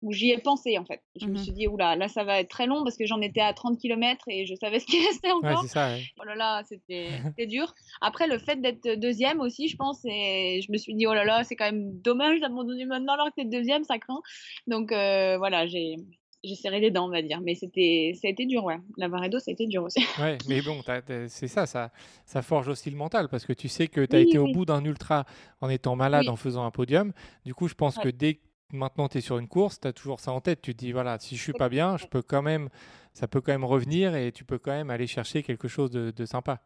[0.00, 1.02] Où j'y ai pensé, en fait.
[1.20, 3.20] Je me mmh suis dit, oula, là, ça va être très long parce que j'en
[3.20, 5.62] étais à 30 km et je savais ce qui restait encore.
[5.62, 7.74] Ouais, c'est ça, Oh là là, c'était dur.
[8.00, 11.24] Après, le fait d'être deuxième aussi, je pense, et je me suis dit, oh là
[11.24, 14.20] là, c'est quand même dommage d'abandonner maintenant alors que t'es deuxième, ça craint.
[14.66, 15.96] Donc, euh, voilà, j'ai
[16.44, 17.40] j'ai serré les dents, on va dire.
[17.40, 18.78] Mais c'était, ça a été dur, ouais.
[18.96, 20.00] La Varedo, ça a été dur aussi.
[20.18, 20.80] Ouais, mais bon,
[21.28, 21.90] c'est ça, ça,
[22.24, 24.64] ça forge aussi le mental parce que tu sais que tu as été au bout
[24.64, 25.24] d'un ultra
[25.60, 27.12] en étant malade, en faisant un podium.
[27.44, 28.40] Du coup, je pense que dès que
[28.72, 30.62] maintenant tu es sur une course, tu as toujours ça en tête.
[30.62, 32.68] Tu te dis, voilà, si je suis pas bien, je peux quand même,
[33.14, 36.10] ça peut quand même revenir et tu peux quand même aller chercher quelque chose de,
[36.10, 36.60] de sympa.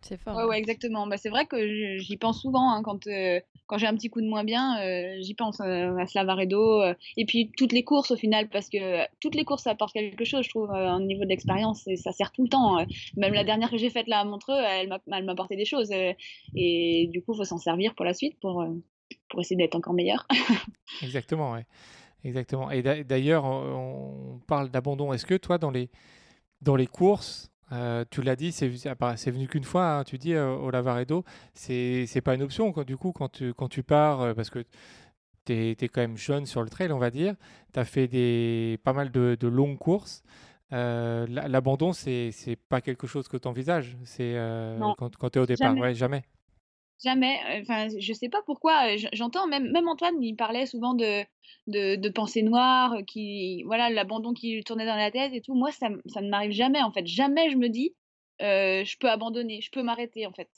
[0.00, 0.36] C'est fort.
[0.36, 1.06] Ouais, ouais, exactement.
[1.06, 4.20] Bah, c'est vrai que j'y pense souvent hein, quand, euh, quand j'ai un petit coup
[4.20, 6.82] de moins bien, euh, j'y pense euh, à Slavaredo.
[7.16, 10.44] et puis toutes les courses au final, parce que toutes les courses apportent quelque chose,
[10.44, 12.84] je trouve, au niveau de l'expérience, et ça sert tout le temps.
[13.16, 15.90] même la dernière que j'ai faite là à Montreux, elle m'a apporté des choses.
[15.90, 18.64] et du coup, il faut s'en servir pour la suite, pour,
[19.28, 20.26] pour essayer d'être encore meilleur.
[21.02, 21.66] Exactement, ouais.
[22.24, 22.70] Exactement.
[22.70, 25.12] Et d'ailleurs, on parle d'abandon.
[25.12, 25.88] Est-ce que toi, dans les,
[26.62, 30.54] dans les courses, euh, tu l'as dit, c'est venu qu'une fois, hein, tu dis euh,
[30.54, 34.50] au Lavaredo, c'est pas une option du coup quand tu, quand tu pars, euh, parce
[34.50, 34.64] que
[35.44, 37.34] tu es, quand même jeune sur le trail, on va dire,
[37.72, 40.22] tu as fait des, pas mal de, longues courses.
[40.70, 45.80] L'abandon, c'est pas quelque chose que tu envisages quand, quand tu es au départ, jamais.
[45.80, 46.24] Ouais, jamais.
[47.04, 47.38] Jamais.
[47.62, 48.96] Enfin, je sais pas pourquoi.
[49.12, 51.24] J'entends même, Antoine, il parlait souvent de,
[51.66, 55.54] de, pensées noires, qui, voilà, l'abandon qui tournait dans la tête et tout.
[55.54, 57.06] Moi, ça, ça ne m'arrive jamais, en fait.
[57.06, 57.94] Jamais je me dis,
[58.40, 60.48] je peux abandonner, je peux m'arrêter, en fait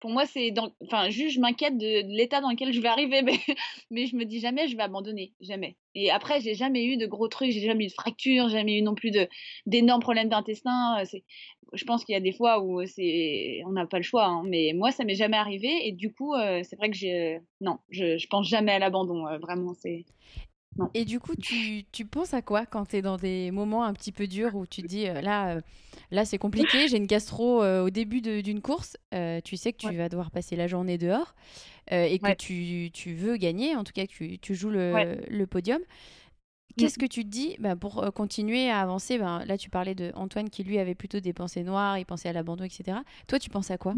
[0.00, 0.52] pour moi, c'est.
[0.82, 3.38] Enfin, juste, je m'inquiète de, l'état dans lequel je vais arriver, mais,
[3.90, 5.32] mais je me dis jamais je vais abandonner.
[5.40, 5.76] Jamais.
[5.94, 8.82] Et après, j'ai jamais eu de gros trucs, j'ai jamais eu de fractures, jamais eu
[8.82, 9.10] non plus
[9.66, 11.02] d'énormes problèmes d'intestin.
[11.04, 11.24] C'est,
[11.72, 14.72] je pense qu'il y a des fois où on n'a pas le choix, hein, mais
[14.74, 15.86] moi, ça m'est jamais arrivé.
[15.86, 17.40] Et du coup, euh, c'est vrai que j'ai.
[17.60, 19.74] Non, je, je pense jamais à l'abandon, euh, vraiment.
[19.74, 20.04] C'est.
[20.94, 23.92] Et du coup, tu, tu penses à quoi quand tu es dans des moments un
[23.92, 25.60] petit peu durs où tu te dis euh, là, euh,
[26.10, 28.96] là c'est compliqué, j'ai une gastro euh, au début d'une course,
[29.44, 31.34] tu sais que tu vas devoir passer la journée dehors
[31.90, 35.46] et que tu, tu, veux gagner, en tout cas que tu, tu joues le, le
[35.46, 35.80] podium.
[36.76, 40.12] Qu'est-ce que tu te dis bah, pour continuer à avancer ben, Là, tu parlais de
[40.14, 42.98] Antoine qui, lui, avait plutôt des pensées noires, il pensait à l'abandon, etc.
[43.26, 43.96] Toi, tu penses à quoi?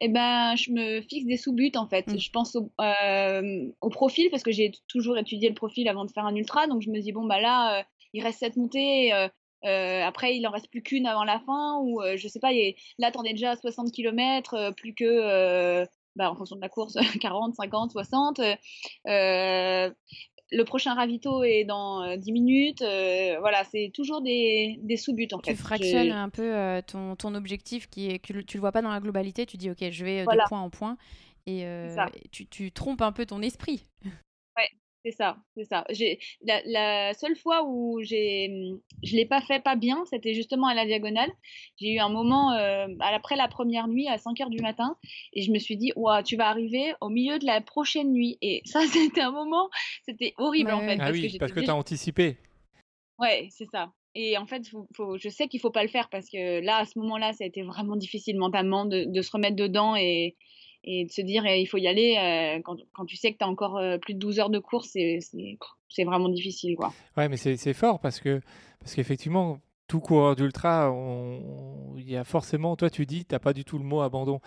[0.00, 2.06] Eh ben, je me fixe des sous-buts en fait.
[2.06, 2.18] Mm.
[2.18, 6.10] Je pense au, euh, au, profil parce que j'ai toujours étudié le profil avant de
[6.10, 6.66] faire un ultra.
[6.66, 7.82] Donc je me dis, bon, bah là, euh,
[8.12, 9.12] il reste cette montée.
[9.14, 11.78] Euh, après, il en reste plus qu'une avant la fin.
[11.82, 12.52] Ou je sais pas,
[12.98, 16.96] là, t'en es déjà à 60 km, plus que, bah, en fonction de la course,
[17.20, 18.40] 40, 50, 60
[20.52, 22.82] le prochain ravito est dans euh, 10 minutes.
[22.82, 25.52] euh, voilà, c'est toujours des, des sous-buts en fait.
[25.52, 28.82] Tu fractionnes un peu euh, ton, ton objectif qui est que tu le vois pas
[28.82, 29.44] dans la globalité.
[29.46, 30.44] Tu dis ok, je vais euh, Voilà.
[30.44, 30.96] de point en point
[31.46, 31.94] et euh,
[32.32, 33.84] tu, tu trompes un peu ton esprit.
[35.06, 35.84] C'est ça, c'est ça.
[35.90, 38.72] J'ai la, la seule fois où j'ai
[39.04, 41.30] je l'ai pas fait pas bien, c'était justement à la diagonale.
[41.76, 44.96] J'ai eu un moment euh, après la première nuit à 5 heures du matin
[45.32, 48.36] et je me suis dit ouah, tu vas arriver au milieu de la prochaine nuit
[48.42, 49.70] et ça c'était un moment,
[50.04, 50.96] c'était horrible Ouais, en fait ouais.
[50.98, 52.38] Ah parce oui, parce que tu déjà- as anticipé.
[53.20, 53.92] Ouais, c'est ça.
[54.16, 56.78] Et en fait, faut, faut- je sais qu'il faut pas le faire parce que là,
[56.78, 60.34] à ce moment-là, ça a été vraiment difficile mentalement de, de se remettre dedans et,
[60.86, 63.38] et de se dire eh, il faut y aller euh, quand, quand tu sais que
[63.38, 66.92] tu as encore euh, plus de 12 heures de course, c'est vraiment difficile quoi.
[67.16, 68.40] Ouais, mais c'est c'est fort parce que
[68.80, 70.94] parce qu'effectivement, tout coureur d'ultra,
[71.96, 74.40] il y a forcément, toi tu dis, t'as pas du tout le mot abandon.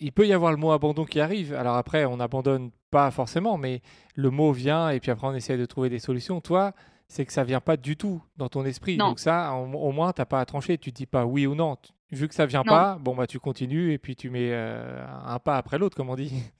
[0.00, 1.54] Il peut y avoir le mot abandon qui arrive.
[1.54, 3.80] Alors après, on n'abandonne pas forcément, mais
[4.14, 6.40] le mot vient et puis après on essaie de trouver des solutions.
[6.40, 6.74] Toi,
[7.08, 8.96] c'est que ça vient pas du tout dans ton esprit.
[8.96, 9.08] Non.
[9.08, 10.78] Donc ça, au, moins, t'as pas à trancher.
[10.78, 11.76] Tu te dis pas oui ou non.
[12.14, 12.72] Vu que ça vient Non.
[12.72, 16.10] pas, bon bah tu continues et puis tu mets euh, un pas après l'autre, comme
[16.10, 16.32] on dit.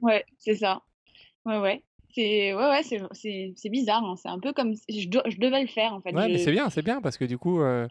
[0.00, 0.82] Ouais, c'est ça.
[1.44, 1.82] Ouais, ouais.
[2.14, 4.04] C'est ouais, ouais, c'est c'est c'est bizarre.
[4.04, 4.14] hein.
[4.16, 6.14] C'est un peu comme si je, do- je devais le faire en fait.
[6.14, 7.86] Ouais, mais c'est bien, c'est bien parce que du coup, euh,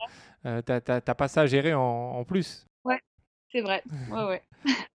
[0.46, 2.65] euh, t'as t'as- t'as pas ça à gérer en, en plus.
[3.52, 3.84] c'est vrai.
[4.10, 4.41] Ouais, ouais.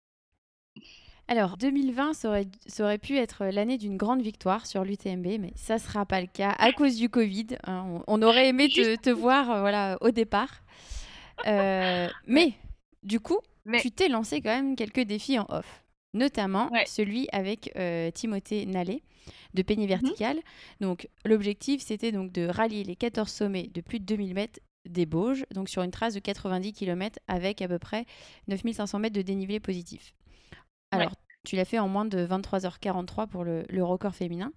[1.28, 5.52] Alors 2020, ça aurait, ça aurait pu être l'année d'une grande victoire sur l'UTMB, mais
[5.54, 7.46] ça sera pas le cas à cause du Covid.
[7.64, 7.84] hein.
[8.06, 10.62] On, on aurait aimé te, te voir euh, voilà, au départ.
[11.46, 12.52] Euh, mais
[13.02, 16.84] du coup, Mais- tu t'es lancé quand même quelques défis en off, notamment Ouais.
[16.86, 19.02] celui avec euh, Timothée Nallet
[19.54, 19.90] de Peigné Mhm.
[19.90, 20.40] Vertical.
[20.80, 25.06] Donc l'objectif, c'était donc de rallier les 14 sommets de plus de 2000 mètres des
[25.06, 28.04] Bauges, donc sur une trace de 90 km avec à peu près
[28.48, 30.14] 9500 mètres de dénivelé positif.
[30.92, 31.00] Ouais.
[31.02, 31.12] Alors,
[31.44, 34.52] tu l'as fait en moins de 23h43 pour le, le record féminin.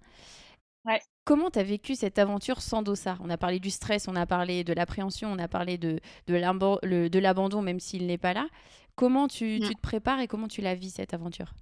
[0.86, 1.00] Ouais.
[1.24, 3.18] Comment tu as vécu cette aventure sans dossard?
[3.22, 7.18] On a parlé du stress, on a parlé de l'appréhension, on a parlé de, de
[7.18, 8.46] l'abandon, même s'il n'est pas là.
[8.94, 9.74] Comment tu, tu Mm.
[9.74, 11.52] te prépares et comment tu la vis, cette aventure?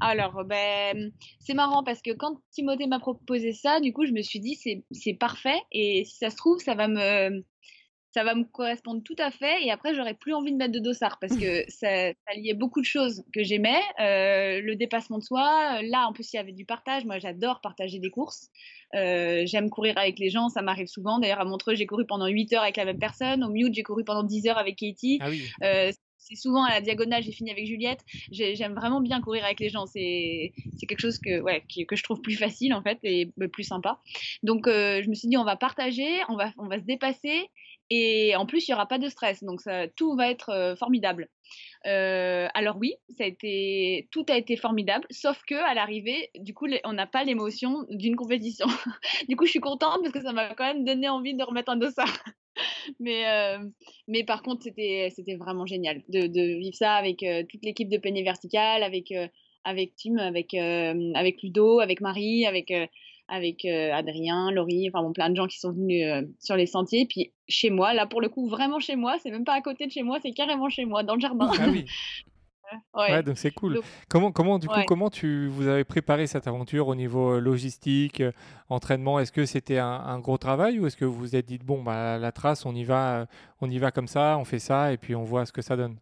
[0.00, 4.20] Alors, ben, c'est marrant parce que quand Timothée m'a proposé ça, du coup, je me
[4.20, 4.58] suis dit
[4.90, 7.42] c'est parfait et si ça se trouve, ça va me
[8.16, 10.78] ça va me correspondre tout à fait et après j'aurais plus envie de mettre de
[10.78, 15.22] dossard parce que ça, ça liait beaucoup de choses que j'aimais, euh, le dépassement de
[15.22, 15.82] soi.
[15.82, 17.04] Là, en plus, il y avait du partage.
[17.04, 18.48] Moi, j'adore partager des courses.
[18.94, 21.18] Euh, J'aime courir avec les gens, ça m'arrive souvent.
[21.18, 23.44] D'ailleurs, à Montreux, j'ai couru pendant 8 heures avec la même personne.
[23.44, 25.18] Au Mute, j'ai couru pendant 10 heures avec Katie.
[25.20, 25.42] Ah oui.
[25.62, 28.00] Euh, c'est souvent à la diagonale, j'ai fini avec Juliette.
[28.32, 29.86] J'ai- J'aime vraiment bien courir avec les gens.
[29.86, 30.52] C'est
[30.88, 34.00] quelque chose que, ouais, que je trouve plus facile en fait et plus sympa.
[34.42, 37.48] Donc euh, je me suis dit, on va partager, on va, on va se dépasser
[37.90, 39.44] et en plus, il n'y aura pas de stress.
[39.44, 39.60] Donc
[39.96, 41.28] tout va être euh, formidable.
[41.86, 42.94] Euh, alors oui,
[44.10, 48.16] tout a été formidable, sauf que à l'arrivée, du coup, on n'a pas l'émotion d'une
[48.16, 48.66] compétition.
[49.28, 51.70] du coup, je suis contente parce que ça m'a quand même donné envie de remettre
[51.70, 52.24] un dossard.
[53.00, 53.58] mais, euh,
[54.08, 58.82] mais par contre, c'était, vraiment génial de, vivre ça avec toute l'équipe de Peignée Vertical,
[58.82, 59.12] avec,
[59.96, 60.52] Tim, avec,
[61.42, 62.72] Ludo, avec Marie, avec,
[63.28, 66.66] avec euh, Adrien, Laurie, enfin bon, plein de gens qui sont venus euh, sur les
[66.66, 67.06] sentiers.
[67.06, 69.86] Puis chez moi, là pour le coup, vraiment chez moi, c'est même pas à côté
[69.86, 71.50] de chez moi, c'est carrément chez moi, dans le jardin.
[71.58, 71.84] Ah oui.
[72.94, 73.12] Ouais.
[73.12, 73.74] Ouais, donc c'est cool.
[73.74, 74.84] Donc- comment, comment, du coup, Ouais.
[74.86, 78.20] comment tu vous avez préparé cette aventure au niveau euh, logistique,
[78.68, 79.20] entraînement?
[79.20, 81.80] Est-ce que c'était un, un gros travail ou est-ce que vous vous êtes dit bon
[81.84, 83.26] bah la trace, on y va,
[83.60, 85.76] on y va comme ça, on fait ça et puis on voit ce que ça
[85.76, 85.96] donne?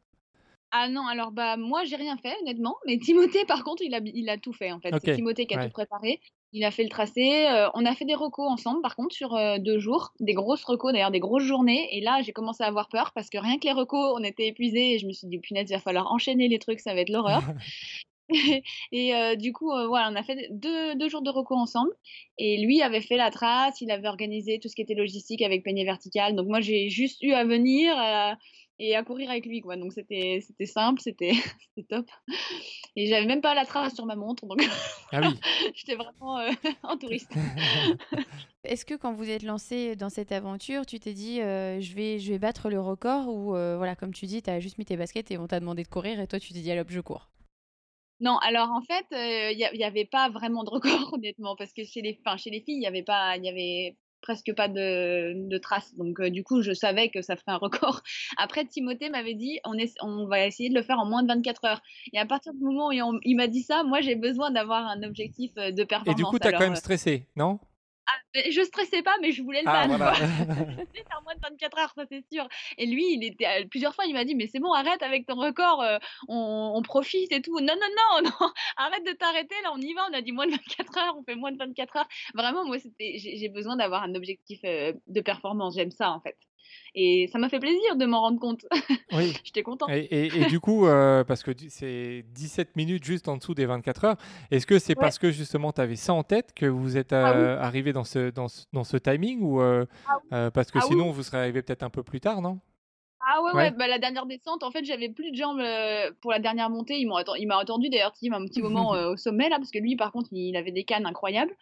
[0.71, 4.01] Ah non, alors bah moi j'ai rien fait honnêtement, mais Timothée par contre il a,
[4.03, 4.95] il a tout fait en fait.
[4.95, 5.67] Ok, C'est Timothée qui a ouais.
[5.67, 6.19] tout préparé.
[6.55, 7.47] Il a fait le tracé.
[7.47, 10.64] euh, on a fait des recos ensemble par contre sur euh, deux jours, des grosses
[10.64, 11.88] recos d'ailleurs, des grosses journées.
[11.93, 14.47] Et là j'ai commencé à avoir peur parce que rien que les recos on était
[14.47, 17.01] épuisés et je me suis dit punaise il va falloir enchaîner les trucs, ça va
[17.01, 17.43] être l'horreur.
[18.93, 21.93] et euh, du coup, euh, voilà, on a fait deux, deux jours de recours ensemble.
[22.38, 25.62] Et lui avait fait la trace, il avait organisé tout ce qui était logistique avec
[25.62, 26.35] Peignée Vertical.
[26.35, 28.35] Donc moi, j'ai juste eu à venir euh,
[28.79, 29.77] et à courir avec lui, quoi.
[29.77, 31.35] Donc c'était c'était simple, c'était
[31.89, 32.07] top.
[32.97, 34.63] Et j'avais même pas la trace sur ma montre, donc
[35.13, 35.39] Ah oui.
[35.75, 36.51] j'étais vraiment euh,
[36.83, 37.33] en touriste.
[38.65, 42.19] Est-ce que quand vous êtes lancé dans cette aventure, tu t'es dit euh, je, vais,
[42.19, 44.85] je vais battre le record ou euh, voilà, comme tu dis, tu as juste mis
[44.85, 47.01] tes baskets et on t'a demandé de courir et toi tu t'es dit allez je
[47.01, 47.31] cours?
[48.21, 52.01] Non, alors en fait, il n'y avait pas vraiment de record, honnêtement, parce que chez
[52.01, 55.59] les, chez les filles, il n'y avait pas, il y avait presque pas de, de
[55.59, 55.95] traces.
[55.97, 58.03] Donc, euh, du coup, je savais que ça ferait un record.
[58.39, 61.29] Après, Timothée m'avait dit, on, est, on va essayer de le faire en moins de
[61.29, 61.83] 24 heures.
[62.15, 64.87] Et à partir du moment où on- il m'a dit ça, moi, j'ai besoin d'avoir
[64.87, 66.19] un objectif euh, de performance.
[66.19, 67.59] Et du coup, tu as Alors, quand même euh, stressé, non?
[68.07, 69.97] Ah, je stressais pas, mais je voulais le Ah, ban.
[69.97, 70.12] voilà.
[71.09, 72.47] faire moins de 24 heures, ça c'est sûr.
[72.77, 75.27] Et lui, il était euh, plusieurs fois, il m'a dit mais c'est bon, arrête avec
[75.27, 77.59] ton record, euh, on, on profite et tout.
[77.61, 80.07] Non, non, non, non, arrête de t'arrêter, là on y va.
[80.11, 82.09] On a dit moins de 24 heures, on fait moins de 24 heures.
[82.35, 85.75] Vraiment, moi, c'était, j'ai besoin d'avoir un objectif euh, de performance.
[85.77, 86.37] J'aime ça en fait.
[86.94, 88.64] Et ça m'a fait plaisir de m'en rendre compte.
[89.12, 89.33] Oui.
[89.44, 89.90] J'étais contente.
[89.90, 93.66] Et, et- et du coup, euh, parce que c'est 17 minutes juste en dessous des
[93.66, 94.16] 24 heures,
[94.50, 95.00] est-ce que c'est Ouais.
[95.00, 97.42] parce que justement tu avais ça en tête que vous êtes Ah oui.
[97.44, 99.85] euh, arrivé dans ce, dans, ce, dans ce timing ou euh,
[100.31, 100.88] Ah parce que Ah oui.
[100.90, 102.59] sinon vous serez arrivé peut-être un peu plus tard, non?
[103.27, 103.57] Ah ouais, Ouais.
[103.57, 106.69] ouais, bah, la dernière descente, en fait, j'avais plus de jambes euh, pour la dernière
[106.71, 106.99] montée.
[106.99, 109.57] Ils m'ont atten- il m'a attendu d'ailleurs, Tim, un petit moment euh, au sommet là,
[109.57, 111.53] parce que lui, par contre, il avait des cannes incroyables.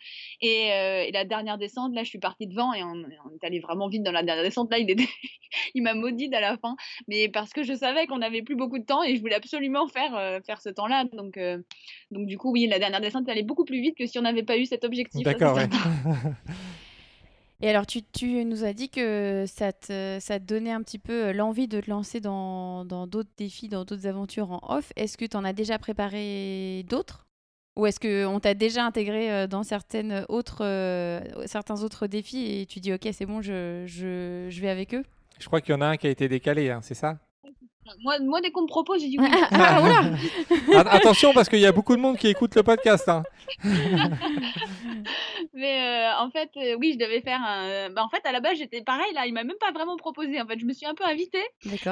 [0.40, 3.44] Et, euh, et la dernière descente, là, je suis partie devant et on, on est
[3.44, 4.70] allé vraiment vite dans la dernière descente.
[4.70, 5.09] Là, il, était...
[5.75, 6.77] il m'a maudite à la fin,
[7.09, 9.87] mais parce que je savais qu'on avait plus beaucoup de temps et je voulais absolument
[9.87, 11.05] faire, faire ce temps-là.
[11.12, 11.38] Donc,
[12.11, 14.42] donc, du coup, oui, la dernière descente allait beaucoup plus vite que si on n'avait
[14.42, 15.22] pas eu cet objectif.
[15.22, 15.59] D'accord.
[17.64, 21.27] Et alors, tu, nous as dit que ça te, ça te donnait un petit peu
[21.27, 24.92] euh, l'envie de te lancer dans d'autres défis, dans d'autres aventures en off.
[24.96, 27.25] Est-ce que tu en as déjà préparé d'autres?
[27.77, 29.62] Ou est-ce qu'on t'a déjà intégré euh, dans
[30.29, 34.68] autres, euh, certains autres défis et tu dis, OK, c'est bon, je, je, je vais
[34.68, 35.05] avec eux?
[35.38, 37.18] Je crois qu'il y en a un qui a été décalé, hein, c'est ça?
[38.02, 39.28] Moi, moi, dès qu'on me propose, j'ai dit oui.
[39.52, 39.81] Ah,
[40.76, 43.09] At- Attention parce qu'il y a beaucoup de monde qui écoute le podcast.
[43.09, 43.22] hein.
[45.55, 47.90] Mais euh, en fait, euh, oui, je devais faire un.
[47.90, 49.26] Bah, en fait, à la base, j'étais pareil là.
[49.26, 50.40] Il m'a même pas vraiment proposé.
[50.40, 51.42] En fait, je me suis un peu invitée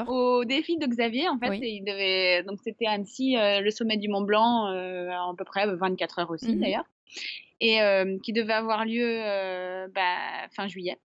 [0.06, 1.28] au défi de Xavier.
[1.28, 1.60] En fait, Oui.
[1.62, 2.42] et il devait.
[2.44, 6.30] Donc, c'était Annecy, euh, le sommet du Mont Blanc, euh, à peu près 24 heures
[6.30, 6.60] aussi Mhm.
[6.60, 6.84] d'ailleurs,
[7.60, 10.98] et euh, qui devait avoir lieu euh, bah, fin juillet.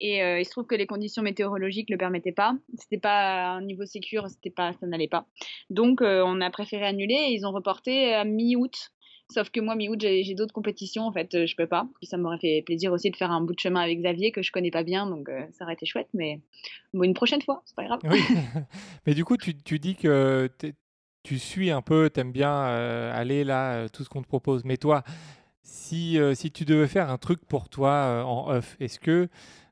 [0.00, 2.54] Et euh, il se trouve que les conditions météorologiques le permettaient pas.
[2.78, 5.26] C'était pas un niveau sécure, c'était pas, ça n'allait pas.
[5.70, 8.92] Donc, euh, on a préféré annuler et ils ont reporté à mi-août.
[9.32, 11.88] Sauf que moi, mi-août, j'ai d'autres compétitions, en fait, euh, je peux pas.
[11.98, 14.42] Puis ça m'aurait fait plaisir aussi de faire un bout de chemin avec Xavier que
[14.42, 16.40] je connais pas bien, donc ça aurait été chouette, mais
[16.94, 18.00] une prochaine fois, c'est pas grave.
[18.04, 18.20] Oui.
[19.06, 20.48] Mais du coup, tu, tu dis que
[21.24, 24.64] tu suis un peu, t'aimes bien aller là, tout ce qu'on te propose.
[24.64, 25.02] Mais toi,
[25.62, 29.28] si, si tu devais faire un truc pour toi en off, est-ce que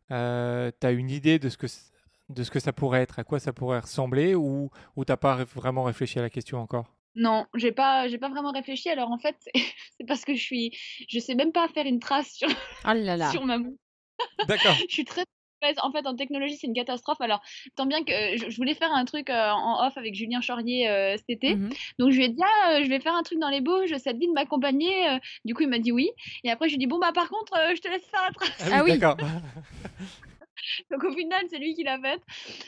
[0.09, 1.67] tu as une idée de ce, que,
[2.29, 5.45] de ce que ça pourrait être, à quoi ça pourrait ressembler, ou, ou t'as pas
[5.45, 6.95] vraiment réfléchi à la question encore?
[7.17, 8.89] Non, j'ai pas, j'ai pas vraiment réfléchi.
[8.89, 9.37] Alors en fait,
[9.99, 10.77] c'est parce que je suis,
[11.09, 13.31] je sais même pas faire une trace sur, Oh là là.
[13.31, 13.79] sur ma moue.
[14.47, 14.75] D'accord.
[14.89, 15.25] Je suis très
[15.65, 15.77] mauvaise.
[15.83, 17.21] En fait, en technologie, c'est une catastrophe.
[17.21, 17.43] Alors,
[17.77, 20.41] tant bien que euh, je, je voulais faire un truc euh, en off avec Julien
[20.41, 21.57] Chaurier euh, cet été.
[21.57, 21.71] Mhm.
[21.99, 24.13] Donc je lui ai dit ah, je vais faire un truc dans les Bauges, ça
[24.13, 25.19] te dit de m'accompagner.
[25.45, 26.11] Du coup il m'a dit oui.
[26.45, 28.23] Et après je lui ai dit bon bah par contre euh, je te laisse faire
[28.27, 28.71] la trace.
[28.73, 28.99] Ah oui.
[28.99, 29.17] D'accord.
[30.91, 32.21] Donc au final c'est lui qui l'a faite.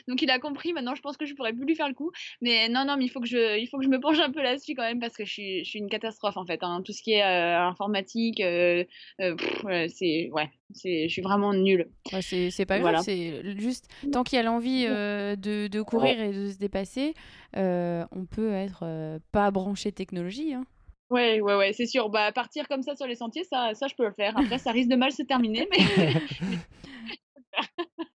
[0.07, 0.73] Donc il a compris.
[0.73, 2.11] Maintenant je pense que je pourrais plus lui faire le coup.
[2.41, 4.31] Mais non non mais il faut que je il faut que je me penche un
[4.31, 6.59] peu là-dessus quand même parce que je suis je suis une catastrophe en fait.
[6.63, 6.81] hein.
[6.85, 8.83] Tout ce qui est euh, informatique, euh,
[9.21, 9.35] euh,
[9.93, 11.87] c'est ouais c'est je suis vraiment nulle.
[12.13, 12.97] Ouais, c'est c'est pas Voilà.
[12.97, 17.13] grave, c'est juste tant qu'il y a l'envie de, de courir et de se dépasser,
[17.55, 20.53] on peut être pas branché technologie.
[20.53, 20.65] hein.
[21.09, 22.09] Ouais ouais ouais c'est sûr.
[22.09, 24.37] Bah partir comme ça sur les sentiers ça ça je peux le faire.
[24.37, 26.11] Après ça risque de mal se terminer mais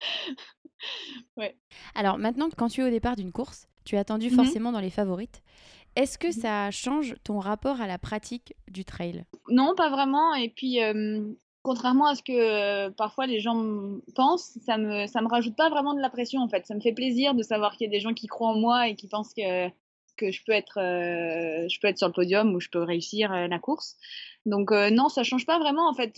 [1.94, 4.36] Alors maintenant, quand tu es au départ d'une course, tu es attendu Mhm.
[4.36, 5.42] forcément dans les favorites.
[5.96, 6.32] Est-ce que Mhm.
[6.32, 9.24] ça change ton rapport à la pratique du trail?
[9.48, 10.34] Non, pas vraiment.
[10.34, 11.20] Et puis, euh,
[11.62, 13.62] contrairement à ce que euh, parfois les gens
[14.14, 16.66] pensent, ça me, ça me rajoute pas vraiment de la pression en fait.
[16.66, 18.88] Ça me fait plaisir de savoir qu'il y a des gens qui croient en moi
[18.88, 19.68] et qui pensent que,
[20.22, 23.32] que je peux être, euh, je peux être sur le podium ou je peux réussir
[23.32, 23.96] euh, la course.
[24.46, 26.12] Donc euh, non, ça change pas vraiment en fait.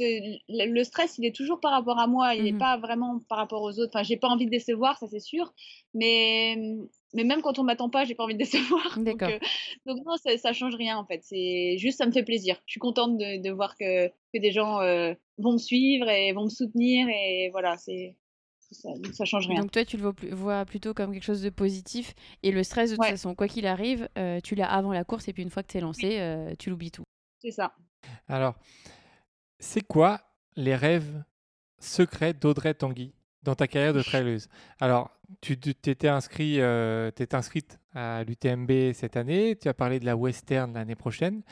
[0.49, 2.35] Le, stress, il est toujours par rapport à moi.
[2.35, 2.59] Il n'est Mhm.
[2.59, 3.91] pas vraiment par rapport aux autres.
[3.95, 5.53] Enfin, j'ai pas envie de décevoir, ça c'est sûr.
[5.95, 6.57] Mais
[7.15, 8.99] mais même quand on m'attend pas, j'ai pas envie de décevoir.
[8.99, 9.39] Donc, euh,
[9.87, 11.21] non, ça, ça change rien en fait.
[11.23, 12.57] C'est juste, ça me fait plaisir.
[12.67, 16.33] Je suis contente de, de voir que, que des gens euh, vont me suivre et
[16.33, 18.17] vont me soutenir et voilà, c'est
[18.75, 19.61] ça, donc ça change rien.
[19.61, 22.15] Donc toi, tu le vois, plutôt comme quelque chose de positif.
[22.43, 23.11] Et le stress, de toute Ouais.
[23.13, 25.29] façon, quoi qu'il arrive, euh, tu l'as avant la course.
[25.29, 27.05] Et puis une fois que tu es lancé, euh, tu l'oublies tout.
[27.41, 27.75] C'est ça.
[28.29, 28.55] Alors,
[29.59, 30.21] c'est quoi
[30.57, 31.23] les rêves
[31.79, 34.49] secrets d'Audrey Tanguy dans ta carrière de trailleuse?
[34.81, 35.11] Alors,
[35.41, 40.17] tu t'étais inscrit, euh, t'es inscrite à l'UTMB cette année, tu as parlé de la
[40.17, 41.43] Western l'année prochaine.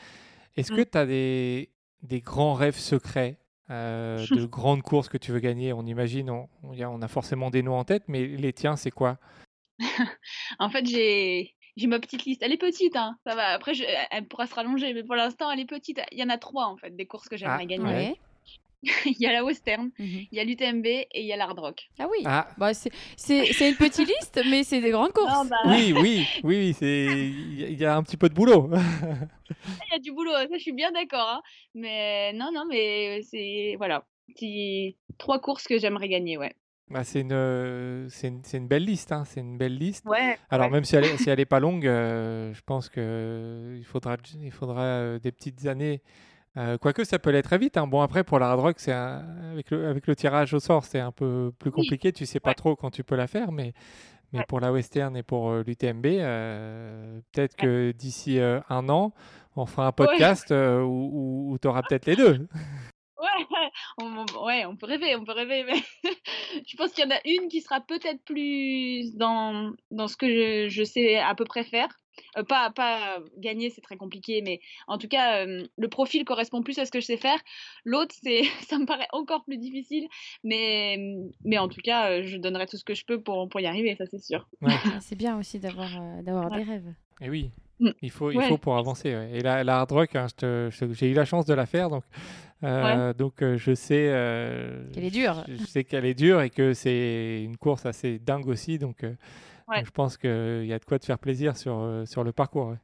[0.55, 0.85] Est-ce que Mm.
[0.91, 1.69] tu as des,
[2.03, 3.37] des grands rêves secrets
[3.69, 7.07] euh, de grandes courses que tu veux gagner On imagine, on, on a, on a
[7.07, 9.17] forcément des noms en tête, mais les tiens, c'est quoi?
[10.59, 12.43] En fait, j'ai j'ai ma petite liste.
[12.43, 13.17] Elle est petite, hein.
[13.25, 13.47] Ça va.
[13.47, 15.99] Après, je- elle pourra se rallonger, mais pour l'instant, elle est petite.
[16.11, 17.85] Il y en a trois en fait, des courses que j'aimerais Ah, gagner.
[17.85, 18.15] Ouais.
[19.05, 20.07] il y a la Western, Mhm.
[20.31, 21.83] il y a l'UTMB et il y a l'Hard Rock.
[21.99, 22.23] Ah oui.
[22.25, 22.89] Ah, Bah, c'est
[23.29, 25.31] une petite liste, mais c'est des grandes courses.
[25.33, 28.69] Non, bah, oui, oui, oui, il y a- un petit peu de boulot.
[29.49, 30.31] il y a du boulot.
[30.33, 31.27] Ça, je suis bien d'accord.
[31.29, 31.41] hein.
[31.73, 34.05] Mais non, non, mais c'est voilà.
[35.17, 36.53] trois courses que j'aimerais gagner, ouais.
[36.89, 40.05] Bah, c'est une, c'est une, c'est une belle liste, hein, c'est une belle liste.
[40.05, 40.37] Ouais.
[40.49, 40.73] Alors ouais.
[40.73, 44.17] même si elle est, si elle est pas longue, euh, je pense que il faudra,
[44.41, 46.01] il faudra euh, des petites années.
[46.55, 47.77] Euh, quoique ça peut aller très vite.
[47.77, 47.87] hein.
[47.87, 50.85] Bon après pour la hard rock, c'est un- avec le, avec le tirage au sort,
[50.85, 51.75] c'est un peu plus Oui.
[51.83, 52.11] compliqué.
[52.11, 52.55] Tu sais pas Ouais.
[52.55, 53.73] trop quand tu peux la faire, mais
[54.31, 54.45] mais Ouais.
[54.47, 59.13] pour la western et pour euh, l'UTMB, euh, peut-être que d'ici euh, un an,
[59.55, 62.47] on fera un podcast euh, où, tu auras peut-être les deux.
[63.23, 63.45] Ouais,
[63.97, 65.81] on, on- ouais, on peut rêver, on peut rêver, mais
[66.67, 70.27] je pense qu'il y en a une qui sera peut-être plus dans, dans ce que
[70.27, 71.87] je, je sais à peu près faire.
[72.37, 76.61] Euh, pas, pas gagner, c'est très compliqué, mais en tout cas, euh, le profil correspond
[76.61, 77.39] plus à ce que je sais faire.
[77.85, 80.07] L'autre, c'est, ça me paraît encore plus difficile,
[80.43, 80.97] mais,
[81.43, 83.65] mais en tout cas, euh, je donnerai tout ce que je peux pour, pour y
[83.65, 84.47] arriver, ça c'est sûr.
[84.63, 86.57] Ah, C'est bien aussi d'avoir euh, d'avoir Ouais.
[86.63, 86.93] des rêves.
[87.21, 87.62] Et oui, Mm.
[88.01, 89.13] Il faut, il faut pour avancer.
[89.15, 89.31] ouais.
[89.33, 92.03] Et la, la hard rock, hein, j'ai eu la chance de la faire, donc,
[92.63, 95.43] euh, donc euh, je sais euh, Qu'elle est dure.
[95.47, 99.03] Je, je sais qu'elle est dure et que c'est une course assez dingue aussi, donc,
[99.03, 99.15] euh,
[99.69, 99.77] Ouais.
[99.77, 102.75] donc je pense qu'il y a de quoi te faire plaisir sur, sur le parcours.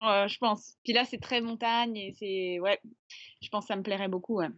[0.00, 0.76] je pense.
[0.82, 2.80] Puis là, c'est très montagne et c'est, ouais,
[3.42, 4.48] je pense que ça me plairait beaucoup, ouais.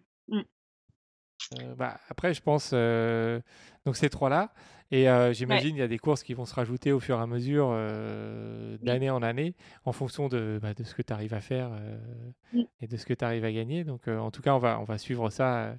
[1.58, 3.40] Euh, bah, après, je pense euh,
[3.84, 4.52] donc ces trois-là.
[4.92, 7.22] Et euh, j'imagine il y a des courses qui vont se rajouter au fur et
[7.22, 11.34] à mesure euh, d'année en année en fonction de, bah, de ce que tu arrives
[11.34, 13.84] à faire euh, et de ce que tu arrives à gagner.
[13.84, 15.74] Donc en tout cas, on va, on va suivre ça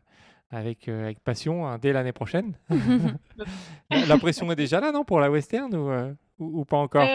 [0.49, 2.55] avec, avec passion hein, dès l'année prochaine.
[3.89, 5.91] la, la pression est déjà là, non, pour la western ou,
[6.39, 7.05] ou, ou pas encore?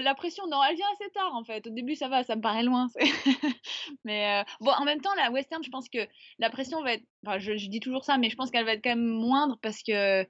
[0.00, 1.66] La pression, non, elle vient assez tard en fait.
[1.66, 2.88] Au début, ça va, ça me paraît loin.
[4.04, 5.98] mais euh, bon, en même temps, la western, je pense que
[6.38, 7.04] la pression va être.
[7.26, 9.58] Enfin, je, je dis toujours ça, mais je pense qu'elle va être quand même moindre
[9.60, 10.24] parce que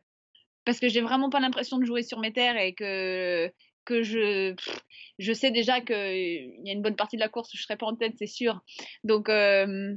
[0.65, 3.51] parce que j'ai vraiment pas l'impression de jouer sur mes terres et que
[3.85, 4.55] que je
[5.19, 7.63] je sais déjà que il y a une bonne partie de la course où je
[7.63, 8.61] serai pas en tête, c'est sûr.
[9.05, 9.95] Donc euh,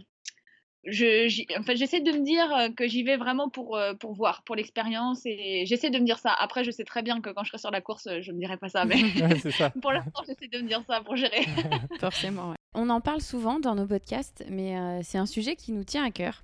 [0.85, 4.55] je, en fait, j'essaie de me dire que j'y vais vraiment pour, pour voir, pour
[4.55, 6.33] l'expérience, et j'essaie de me dire ça.
[6.33, 8.57] Après, je sais très bien que quand je serai sur la course, je me dirai
[8.57, 9.69] pas ça, mais Ouais, c'est ça.
[9.81, 11.45] pour l'instant, j'essaie de me dire ça pour gérer.
[11.99, 12.49] Forcément.
[12.49, 12.55] ouais.
[12.73, 16.03] On en parle souvent dans nos podcasts, mais euh, c'est un sujet qui nous tient
[16.03, 16.43] à cœur.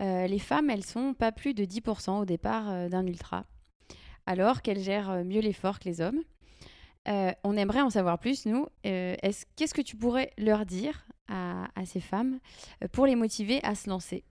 [0.00, 3.44] Euh, les femmes, elles sont pas plus de 10% au départ euh, d'un ultra,
[4.26, 6.22] alors qu'elles gèrent euh, mieux l'effort que les hommes.
[7.06, 8.66] On aimerait en savoir plus, nous.
[8.82, 12.40] Est-ce, qu'est-ce que tu pourrais leur dire à, ces femmes
[12.92, 14.24] pour les motiver à se lancer?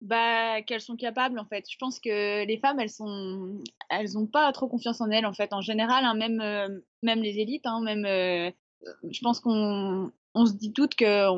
[0.00, 1.66] Bah, qu'elles sont capables, en fait.
[1.70, 3.58] Je pense que les femmes, elles sont,
[3.90, 5.52] elles ont pas trop confiance en elles, en fait.
[5.52, 10.94] En général, hein, même, les élites, hein, même, je pense qu'on, on se dit toutes
[10.94, 11.28] que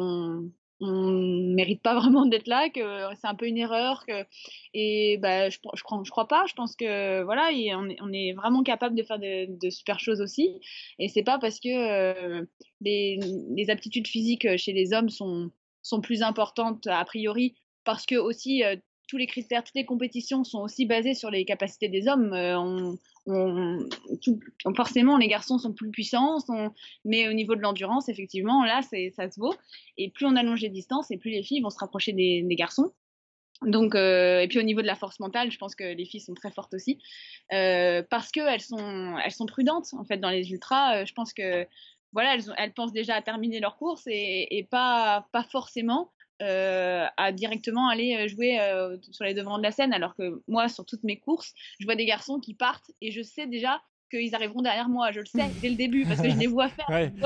[0.80, 2.80] on, mérite pas vraiment d'être là, que
[3.20, 4.24] c'est un peu une erreur, que,
[4.74, 6.44] et bah, je, je crois, je crois pas.
[6.46, 10.00] Je pense que voilà, et on, est, on est vraiment capable de faire de, super
[10.00, 10.60] choses aussi.
[10.98, 12.44] Et c'est pas parce que euh,
[12.80, 13.18] les,
[13.56, 15.50] les aptitudes physiques chez les hommes sont,
[15.82, 17.54] sont plus importantes a priori
[17.88, 18.76] parce que aussi euh,
[19.08, 22.32] tous les critères, toutes les compétitions sont aussi basées sur les capacités des hommes.
[22.34, 23.78] Euh,
[24.76, 26.38] forcément, les garçons sont plus puissants,
[27.04, 29.54] mais au niveau de l'endurance, effectivement, là, ça se vaut.
[29.96, 32.92] Et plus on allonge les distances, et plus les filles vont se rapprocher des, garçons.
[33.64, 36.34] Euh, et puis au niveau de la force mentale, je pense que les filles sont
[36.34, 36.98] très fortes aussi,
[37.52, 41.04] euh, parce qu'elles sont, prudentes en fait dans les ultras.
[41.06, 41.66] Je pense que
[42.12, 48.28] voilà, elles, pensent déjà à terminer leur course et, pas forcément euh, à directement aller
[48.28, 49.92] jouer euh, sur les devants de la scène.
[49.92, 53.22] Alors que moi, sur toutes mes courses, je vois des garçons qui partent et je
[53.22, 55.12] sais déjà qu'ils arriveront derrière moi.
[55.12, 56.88] Je le sais dès le début parce que je les vois faire.
[56.88, 57.12] Ouais.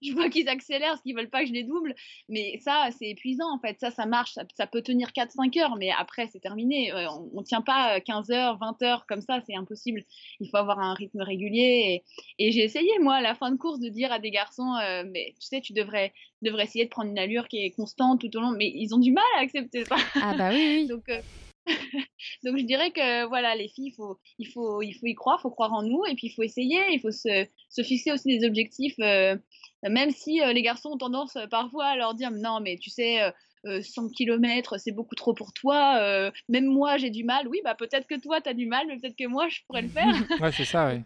[0.00, 1.92] Je vois, qu'ils accélèrent parce qu'ils veulent pas que je les double.
[2.28, 3.80] Mais ça, c'est épuisant en fait.
[3.80, 4.32] Ça, ça marche.
[4.32, 6.92] Ça, ça peut tenir 4-5 heures, mais après, c'est terminé.
[6.92, 9.40] Euh, on, on tient pas 15 heures, 20 heures comme ça.
[9.44, 10.04] C'est impossible.
[10.38, 12.04] Il faut avoir un rythme régulier.
[12.38, 14.74] Et, et j'ai essayé, moi, à la fin de course, de dire à des garçons,
[14.82, 16.12] euh, mais tu sais, tu devrais,
[16.42, 18.52] devrais essayer de prendre une allure qui est constante tout au long.
[18.52, 19.96] Mais ils ont du mal à accepter ça.
[20.14, 20.86] Ah bah oui, oui.
[20.88, 21.20] Donc, euh,
[22.44, 25.38] donc je dirais que voilà, les filles, il faut, il faut, il faut y croire,
[25.40, 28.12] il faut croire en nous, et puis il faut essayer, il faut se, se fixer
[28.12, 29.36] aussi des objectifs, euh,
[29.82, 32.90] même si euh, les garçons ont tendance euh, parfois à leur dire non, mais tu
[32.90, 33.22] sais.
[33.22, 33.30] Euh,
[33.64, 36.30] 100 km, c'est beaucoup trop pour toi.
[36.48, 37.48] Même moi, j'ai du mal.
[37.48, 39.82] Oui, bah peut-être que toi, tu as du mal, mais peut-être que moi, je pourrais
[39.82, 40.06] le faire.
[40.40, 41.02] ouais, c'est ça, ouais.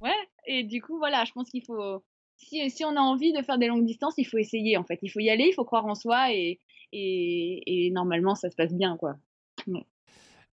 [0.00, 0.14] ouais.
[0.46, 2.02] Et du coup, voilà, je pense qu'il faut.
[2.36, 5.00] Si, si on a envie de faire des longues distances, il faut essayer, en fait.
[5.02, 6.60] Il faut y aller, il faut croire en soi, et,
[6.92, 9.16] et, et normalement, ça se passe bien, quoi.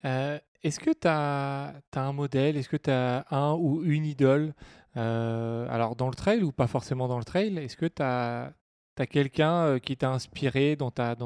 [0.04, 2.56] Euh, Est-ce que tu as, un modèle?
[2.56, 4.54] Est-ce que tu as un ou une idole
[4.96, 7.56] euh, Alors, dans le trail ou pas forcément dans le trail?
[7.58, 8.52] Est-ce que tu as,
[9.10, 11.16] quelqu'un qui t'a inspiré dans ta,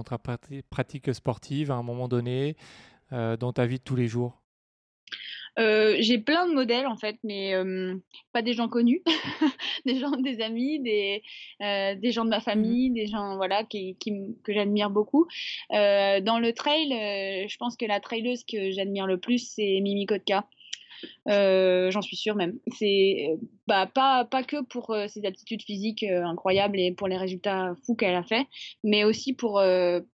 [0.71, 2.57] pratique sportive à un moment donné,
[3.13, 4.43] euh, dans ta vie de tous les jours?
[5.59, 7.95] Euh, j'ai plein de modèles en fait, mais euh,
[8.33, 9.03] pas des gens connus,
[9.87, 11.23] des gens, des amis, des,
[11.61, 14.13] euh, des gens de ma famille, des gens voilà qui, qui
[14.45, 15.27] que j'admire beaucoup.
[15.71, 16.89] dans le trail,
[17.49, 20.47] je pense que la traileuse que j'admire le plus, c'est Mimi Kotka.
[21.27, 22.59] J'en suis sûre même.
[22.79, 23.29] C'est
[23.67, 28.15] bah, pas, pas que pour ses aptitudes physiques incroyables et pour les résultats fous qu'elle
[28.15, 28.47] a fait,
[28.85, 29.63] mais aussi pour,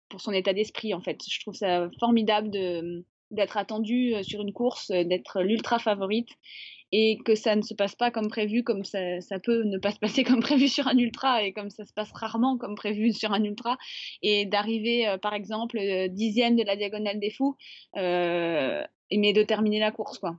[0.08, 1.20] pour son état d'esprit en fait.
[1.30, 6.28] Je trouve ça formidable de d'être attendue euh, sur une course, euh, d'être l'ultra favorite
[6.92, 9.92] et que ça ne se passe pas comme prévu, comme ça, ça, peut ne pas
[9.92, 13.12] se passer comme prévu sur un ultra et comme ça se passe rarement comme prévu
[13.12, 13.76] sur un ultra,
[14.22, 15.78] et d'arriver euh, par exemple
[16.10, 17.56] dixième de la diagonale des fous,
[17.96, 20.38] euh, mais de terminer la course quoi.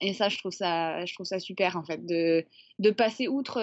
[0.00, 2.44] Et ça, je trouve ça, je trouve ça super en fait, de,
[2.78, 3.60] de passer outre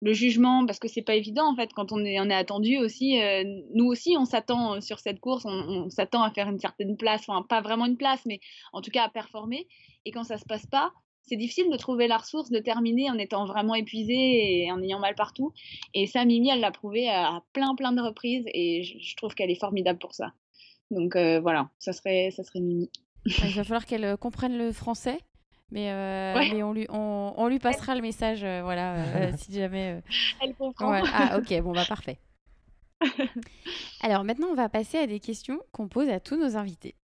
[0.00, 3.20] le jugement parce que c'est pas évident en fait quand on est est attendu aussi
[3.20, 3.42] euh,
[3.74, 7.22] nous aussi on s'attend euh, sur cette course on, s'attend à faire une certaine place
[7.26, 8.40] enfin pas vraiment une place mais
[8.72, 9.66] en tout cas à performer.
[10.04, 10.92] Et quand ça se passe pas
[11.22, 14.98] c'est difficile de trouver la ressource de terminer en étant vraiment épuisé et en ayant
[14.98, 15.52] mal partout.
[15.92, 19.50] Et ça Mimi elle l'a prouvé à plein plein de reprises et je, trouve qu'elle
[19.50, 20.32] est formidable pour ça.
[20.90, 22.90] Donc euh, voilà ça serait ça serait Mimi.
[23.26, 25.18] Il va falloir qu'elle comprenne le français
[25.70, 29.52] mais, euh, mais on, lui, on, on, lui passera le message, euh, voilà, euh, si
[29.52, 30.02] jamais.
[30.40, 30.92] Elle comprend.
[30.92, 32.18] Ah, ok, bon, bah parfait.
[34.00, 36.94] Alors maintenant, on va passer à des questions qu'on pose à tous nos invités.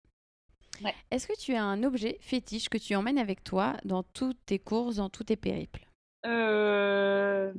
[1.11, 4.59] Est-ce que tu as un objet fétiche que tu emmènes avec toi dans toutes tes
[4.59, 5.87] courses, dans tous tes périples?
[6.27, 7.53] Euh...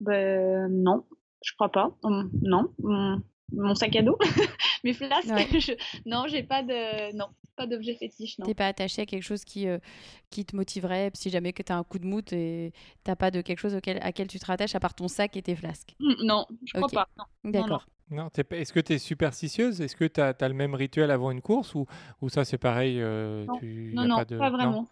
[0.00, 1.04] Ben, non,
[1.44, 1.94] je crois pas.
[2.02, 2.72] Hum, non.
[3.52, 4.18] Mon sac à dos,
[4.84, 5.76] mes flasques.
[6.06, 7.14] Non, j'ai pas de.
[7.16, 7.26] Non,
[7.56, 8.46] pas d'objet fétiche, non.
[8.46, 9.78] T'es pas attaché à quelque chose qui, euh,
[10.30, 12.72] qui te motiverait si jamais que tu as un coup de mout et
[13.04, 15.36] t'as pas de quelque chose auquel, à quel tu te rattaches à part ton sac
[15.36, 17.08] et tes flasques Non, je crois pas.
[17.44, 17.86] D'accord.
[18.10, 19.80] Non, est-ce que tu es superstitieuse?
[19.80, 21.86] Est-ce que tu as, le même rituel avant une course ou,
[22.20, 23.46] ou ça c'est pareil euh,
[23.94, 24.86] Non, non, pas, vraiment.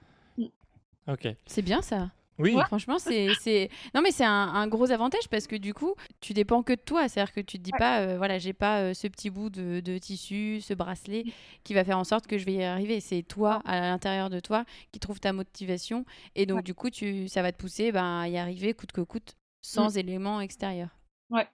[1.07, 1.29] Ok.
[1.47, 2.11] C'est bien ça.
[2.41, 2.57] Oui.
[2.67, 6.73] Franchement, c'est, non mais c'est un, gros avantage parce que du coup, tu dépends que
[6.73, 7.09] de toi.
[7.09, 9.99] C'est-à-dire que tu te dis pas, euh, voilà, j'ai pas euh, ce petit bout de,
[9.99, 11.25] tissu, ce bracelet
[11.65, 13.01] qui va faire en sorte que je vais y arriver.
[13.01, 17.29] C'est toi à l'intérieur de toi qui trouve ta motivation et donc du coup, tu,
[17.29, 19.99] ça va te pousser ben, à y arriver coûte que coûte sans mm.
[19.99, 20.97] éléments extérieurs.
[21.31, 21.47] Ouais.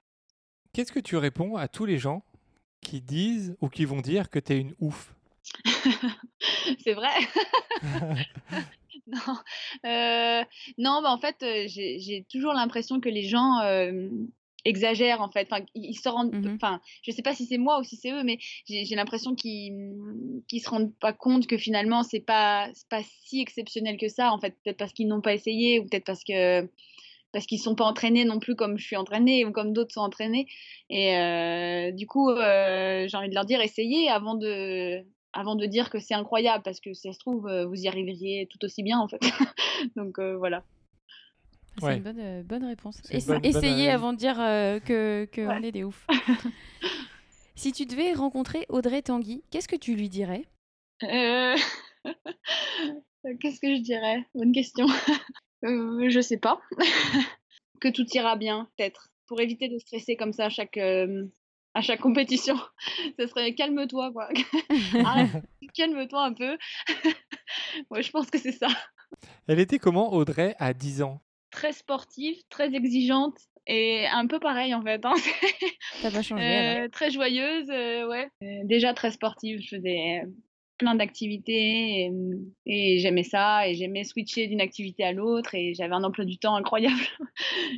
[0.72, 2.22] Qu'est-ce que tu réponds à tous les gens
[2.80, 5.14] qui disent ou qui vont dire que tu es une ouf?
[6.84, 7.14] C'est vrai.
[9.12, 9.36] non,
[9.84, 10.42] euh,
[10.78, 14.08] non bah en fait, euh, j'ai toujours l'impression que les gens euh,
[14.64, 15.46] exagèrent en fait.
[15.50, 16.34] Enfin, ils se rendent.
[16.34, 19.34] Mmh enfin, je sais pas si c'est moi ou si c'est eux, mais j'ai l'impression
[19.36, 24.32] qu'ils ne se rendent pas compte que finalement c'est pas pas si exceptionnel que ça.
[24.32, 26.68] En fait, peut-être parce qu'ils n'ont pas essayé ou peut-être parce que
[27.32, 30.00] parce qu'ils sont pas entraînés non plus comme je suis entraînée ou comme d'autres sont
[30.00, 30.46] entraînés.
[30.90, 35.04] Et du coup, j'ai envie de leur dire essayez avant de
[35.36, 37.88] avant de dire que c'est incroyable, parce que si ça se trouve, euh, vous y
[37.88, 39.20] arriveriez tout aussi bien, en fait.
[39.96, 40.64] Donc euh, voilà.
[41.78, 43.02] C'est une bonne, euh, bonne réponse.
[43.10, 46.06] essayez avant de dire que, que on est des oufs.
[47.54, 50.46] si tu devais rencontrer Audrey Tanguy, qu'est-ce que tu lui dirais?
[53.40, 54.24] Qu'est-ce que je dirais?
[54.34, 54.86] Bonne question.
[55.62, 56.60] je sais pas.
[57.80, 59.10] que tout ira bien, peut-être.
[59.26, 60.78] Pour éviter de stresser comme ça à chaque,
[61.76, 62.56] à chaque compétition.
[63.18, 64.28] Ce serait calme-toi, quoi.
[65.74, 66.56] calme-toi un peu.
[67.90, 68.68] ouais, je pense que c'est ça.
[69.46, 71.20] Elle était comment, Audrey, à 10 ans?
[71.50, 75.04] Très sportive, très exigeante et un peu pareil en fait.
[75.04, 75.14] Hein.
[76.00, 76.42] Ça va changer.
[76.42, 78.28] Euh, très joyeuse, euh, ouais.
[78.42, 80.22] Euh, déjà très sportive, je faisais
[80.78, 82.10] plein d'activités
[82.66, 86.38] et, j'aimais ça et j'aimais switcher d'une activité à l'autre et j'avais un emploi du
[86.38, 87.00] temps incroyable.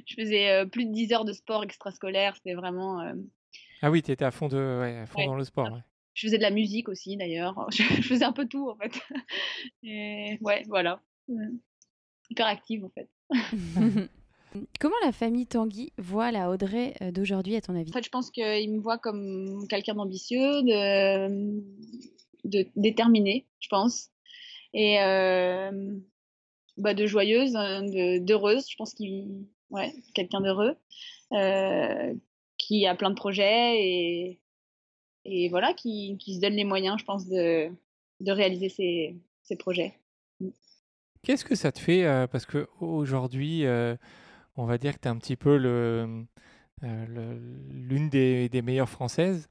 [0.06, 3.00] je faisais plus de 10 heures de sport extrascolaire, c'était vraiment
[3.82, 5.68] ah oui, tu étais à fond, de, fond dans le sport.
[6.14, 7.68] Je faisais de la musique aussi d'ailleurs.
[7.72, 8.92] Je, faisais un peu tout en fait.
[9.82, 11.00] Et ouais, voilà.
[12.30, 13.08] Hyper active en fait.
[14.80, 17.90] Comment la famille Tanguy voit la Audrey euh, d'aujourd'hui à ton avis?
[17.90, 21.60] En fait, je pense qu'ils me voient comme quelqu'un d'ambitieux, de,
[22.44, 24.08] de déterminé, je pense.
[24.72, 25.70] Et euh,
[26.78, 27.82] bah, de joyeuse, hein,
[28.20, 28.66] d'heureuse.
[28.70, 30.76] Je pense qu'il ouais, quelqu'un d'heureux,
[31.32, 32.14] euh,
[32.68, 34.38] qui a plein de projets et,
[35.24, 37.70] et voilà, qui, qui, se donne les moyens, je pense, de,
[38.20, 39.98] de réaliser ses, ses projets.
[41.22, 43.96] Qu'est-ce que ça te fait euh, Parce qu'aujourd'hui, euh,
[44.54, 46.24] on va dire que tu es un petit peu euh,
[46.82, 49.48] l'une des, des, meilleures françaises.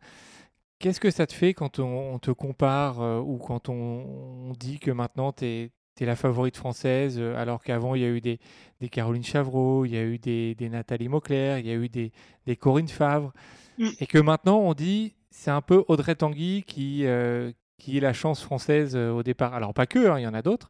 [0.78, 4.91] Qu'est-ce que ça te fait quand on, te compare ou quand on, on, dit que
[4.91, 8.39] maintenant tu es, tu la favorite française, euh, alors qu'avant, il y a eu des,
[8.80, 11.89] des, Caroline Chavreau, il y a eu des, des Nathalie Mauclair, il y a eu
[11.89, 12.12] des,
[12.45, 13.34] des Corinne Favre,
[13.78, 13.89] mm.
[14.00, 18.14] et que maintenant, on dit, c'est un peu Audrey Tanguy qui, euh, qui est la
[18.14, 19.54] chance française euh, au départ.
[19.54, 20.70] Alors pas que, hein, il y en a d'autres.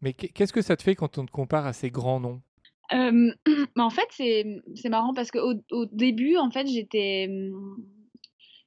[0.00, 2.40] Mais qu'est- qu'est-ce que ça te fait quand on te compare à ces grands noms?
[2.92, 3.32] Euh,
[3.76, 4.44] bah, en fait, c'est
[4.74, 7.28] c'est marrant parce qu'au au début, en fait, j'étais.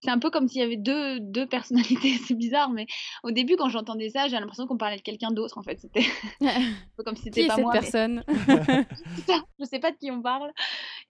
[0.06, 2.86] C'est un peu comme s'il y avait deux, deux personnalités, c'est bizarre, mais
[3.24, 5.80] au début, quand j'entendais ça, j'ai l'impression qu'on parlait de quelqu'un d'autre, en fait.
[5.80, 6.06] C'était
[7.06, 7.74] comme si c'était pas cette moi.
[7.74, 8.24] mais- personne
[9.60, 10.51] je sais pas de qui on parle.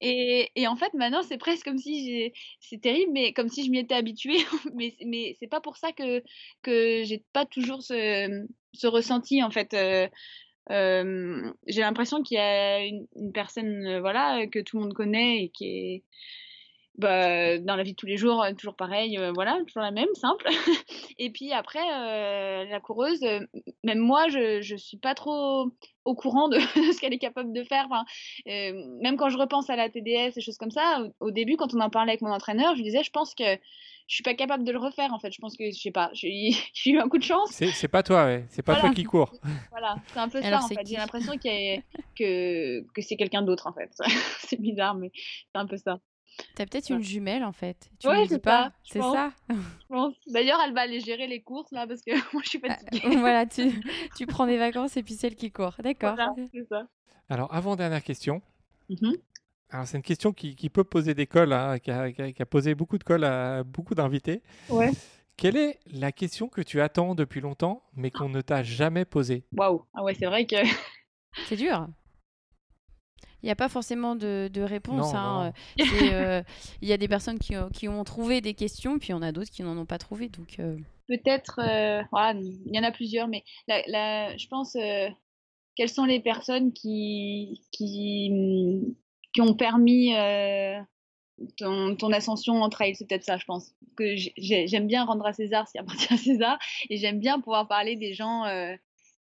[0.01, 2.33] Et, et en fait, maintenant, c'est presque comme si j'ai.
[2.59, 4.37] C'est terrible, mais comme si je m'y étais habituée.
[4.73, 6.23] mais mais c'est pas pour ça que,
[6.61, 9.73] que j'ai pas toujours ce, ce ressenti, en fait.
[9.73, 10.07] Euh,
[10.71, 14.93] euh, j'ai l'impression qu'il y a une, une personne euh, voilà, que tout le monde
[14.93, 16.03] connaît et qui est.
[16.97, 19.91] Bah, dans la vie de tous les jours, euh, toujours pareil, euh, voilà, toujours la
[19.91, 20.45] même, simple.
[21.19, 23.41] et puis après, euh, la coureuse, euh,
[23.83, 25.67] même moi, je, je suis pas trop
[26.05, 26.55] au courant de,
[26.87, 27.87] de ce qu'elle est capable de faire.
[27.89, 28.05] Enfin,
[28.47, 28.71] euh,
[29.01, 31.73] même quand je repense à la TDS et choses comme ça, au, au début, quand
[31.73, 33.43] on en parlait avec mon entraîneur, je lui disais, je pense que
[34.07, 35.11] je suis pas capable de le refaire.
[35.13, 36.51] En fait, je pense que je sais pas, j'ai
[36.85, 37.49] eu un coup de chance.
[37.51, 38.45] C'est c'est pas toi, ouais.
[38.49, 38.87] C'est pas Voilà.
[38.89, 39.33] toi qui cours.
[39.71, 40.85] Voilà, c'est un peu Alors, ça en fait.
[40.85, 43.89] J'ai l'impression que que c'est quelqu'un d'autre en fait.
[44.39, 45.99] c'est bizarre, mais c'est un peu ça.
[46.55, 47.89] T'as peut-être une jumelle en fait.
[47.99, 49.31] Tu Ouais, dis pas C'est ça.
[50.27, 53.01] D'ailleurs, elle va aller gérer les courses là parce que moi je suis fatiguée.
[53.19, 53.71] Voilà, tu,
[54.17, 55.75] tu prends des vacances et puis celle qui court.
[55.79, 56.15] D'accord.
[56.15, 56.87] Voilà, c'est ça.
[57.29, 58.41] Alors, avant-dernière question.
[58.89, 59.15] Mhm.
[59.71, 62.31] Alors, c'est une question qui, qui peut poser des cols, hein, qui, a, qui a-
[62.31, 64.43] qui a posé beaucoup de cols à beaucoup d'invités.
[64.69, 64.91] Ouais.
[65.37, 69.43] Quelle est la question que tu attends depuis longtemps, mais qu'on ne t'a jamais posée?
[69.53, 69.83] Waouh.
[69.93, 70.55] Ah ouais, c'est vrai que
[71.47, 71.87] C'est dur.
[73.45, 75.13] Il n'y a pas forcément de, de réponse.
[75.13, 75.53] Hein.
[76.11, 76.41] euh,
[76.81, 79.13] Il y a des personnes qui, ont- qui ont trouvé des questions, puis il y
[79.13, 80.29] en a d'autres qui n'en ont pas trouvé.
[80.29, 80.75] Donc, euh,
[81.07, 85.07] peut-être, euh, voilà, il y en a plusieurs, mais la, la- je pense, euh,
[85.75, 88.31] quelles sont les personnes qui, qui,
[89.31, 90.79] qui ont permis euh,
[91.57, 92.95] ton, ton ascension en trail?
[92.95, 93.75] C'est peut-être ça, je pense.
[93.95, 96.57] Que j'ai- j'ai- j'aime bien rendre à César ce qui appartient à César,
[96.89, 98.73] et j'aime bien pouvoir parler des gens euh,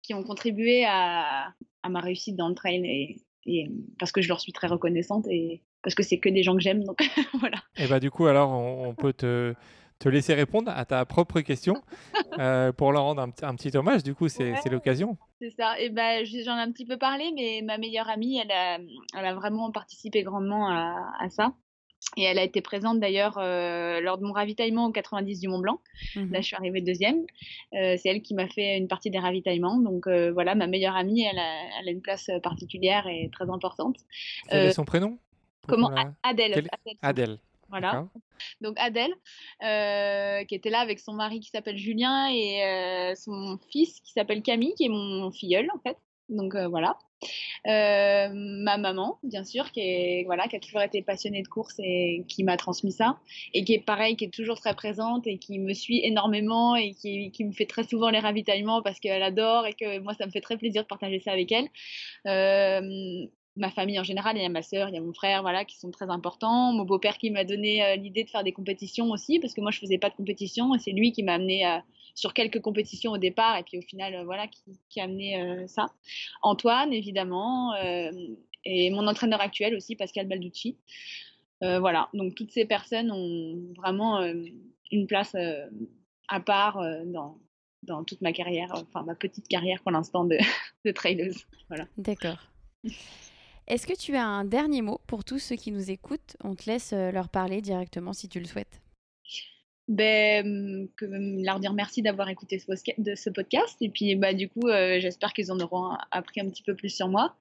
[0.02, 1.52] qui ont contribué à,
[1.82, 3.16] à ma réussite dans le trail, et,
[3.46, 6.54] et parce que je leur suis très reconnaissante, et parce que c'est que des gens
[6.54, 6.98] que j'aime, donc
[7.40, 7.58] voilà.
[7.76, 9.54] Et bah, du coup, alors, on, on peut te,
[9.98, 11.74] te laisser répondre à ta propre question
[12.38, 14.02] euh, pour leur rendre un, petit- un petit hommage.
[14.02, 14.70] Du coup, c'est Ouais.
[14.70, 15.16] l'occasion.
[15.40, 15.78] C'est ça.
[15.80, 18.78] Et ben, j- j'en ai un petit peu parlé, mais ma meilleure amie, elle a,
[19.18, 21.52] elle a vraiment participé grandement à, à ça.
[22.16, 25.58] Et elle a été présente d'ailleurs euh, lors de mon ravitaillement au 90 du Mont
[25.60, 25.80] Blanc.
[26.16, 26.30] mhm.
[26.32, 27.20] Là, je suis arrivée deuxième.
[27.74, 29.78] Euh, c'est elle qui m'a fait une partie des ravitaillements.
[29.78, 33.48] Donc euh, voilà, ma meilleure amie, elle a, elle a une place particulière et très
[33.50, 33.96] importante.
[34.48, 35.18] Quel est son prénom?
[35.66, 36.52] Comment la- Adèle.
[36.52, 36.68] Adèle,
[37.02, 37.38] Adèle.
[37.68, 38.06] Voilà.
[38.60, 39.14] Donc Adèle,
[39.64, 44.12] euh, qui était là avec son mari qui s'appelle Julien et euh, son fils qui
[44.12, 45.96] s'appelle Camille, qui est mon filleul en fait.
[46.28, 46.98] Donc euh, voilà.
[47.68, 52.24] Euh, ma maman, bien sûr, qui voilà, qui a toujours été passionnée de course et
[52.26, 53.18] qui m'a transmis ça,
[53.54, 56.94] et qui est pareil, qui est toujours très présente et qui me suit énormément et
[56.94, 60.26] qui, qui me fait très souvent les ravitaillements parce qu'elle adore et que moi ça
[60.26, 61.68] me fait très plaisir de partager ça avec elle.
[62.26, 65.42] Euh, ma famille en général, il y a ma sœur, il y a mon frère,
[65.42, 66.72] voilà, qui sont très importants.
[66.72, 69.78] Mon beau-père qui m'a donné l'idée de faire des compétitions aussi, parce que moi je
[69.78, 71.78] faisais pas de compétition, et c'est lui qui m'a amené euh,
[72.14, 75.40] sur quelques compétitions au départ, et puis au final, euh, voilà, qui, qui a amené
[75.40, 75.86] euh, ça.
[76.42, 78.10] Antoine, évidemment, euh,
[78.64, 80.76] et mon entraîneur actuel aussi, Pascal Balducci.
[81.60, 84.20] Voilà, donc toutes ces personnes ont vraiment
[84.90, 85.36] une place
[86.26, 87.38] à part dans,
[87.84, 90.38] dans toute ma carrière, enfin ma petite carrière pour l'instant de,
[90.84, 91.32] de.
[91.68, 91.86] Voilà.
[91.96, 92.48] D'accord.
[93.68, 96.36] Est-ce que tu as un dernier mot pour tous ceux qui nous écoutent?
[96.42, 98.82] On te laisse leur parler directement si tu le souhaites.
[99.92, 101.04] Ben, que,
[101.44, 103.76] leur dire merci d'avoir écouté ce, podcast.
[103.82, 106.88] Et puis, bah, du coup, euh, j'espère qu'ils en auront appris un petit peu plus
[106.88, 107.36] sur moi.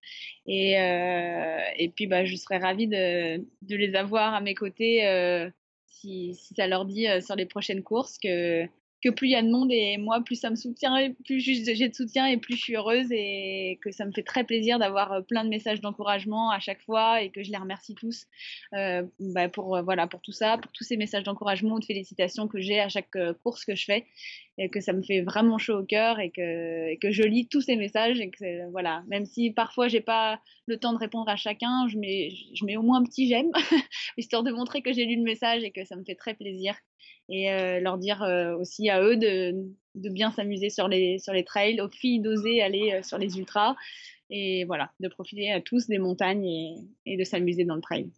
[0.48, 5.50] Et, euh, et puis, bah, je serais ravie de, les avoir à mes côtés euh,
[5.86, 8.68] si, si ça leur dit sur les prochaines courses que,
[9.02, 11.40] que plus il y a de monde et moi, plus ça me soutient, et plus
[11.40, 14.80] j'ai de soutien et plus je suis heureuse et que ça me fait très plaisir
[14.80, 18.28] d'avoir euh, plein de messages d'encouragement à chaque fois et que je les remercie tous
[18.74, 21.86] euh, bah, pour, euh, voilà, pour tout ça, pour tous ces messages d'encouragement ou de
[21.86, 24.06] félicitations que j'ai à chaque course que je fais
[24.58, 27.62] et que ça me fait vraiment chaud au cœur et que, que je lis tous
[27.62, 31.36] ces messages et que voilà, même si parfois j'ai pas le temps de répondre à
[31.36, 33.52] chacun, je mets, je mets au moins un petit j'aime
[34.18, 36.76] histoire de montrer que j'ai lu le message et que ça me fait très plaisir
[37.30, 39.54] et euh, leur dire euh, aussi à eux de,
[39.96, 43.38] de bien s'amuser sur les, sur les trails, aux filles d'oser aller euh, sur les
[43.38, 43.76] ultras
[44.30, 46.76] et voilà, de profiter à tous des montagnes et,
[47.06, 48.10] et de s'amuser dans le trail.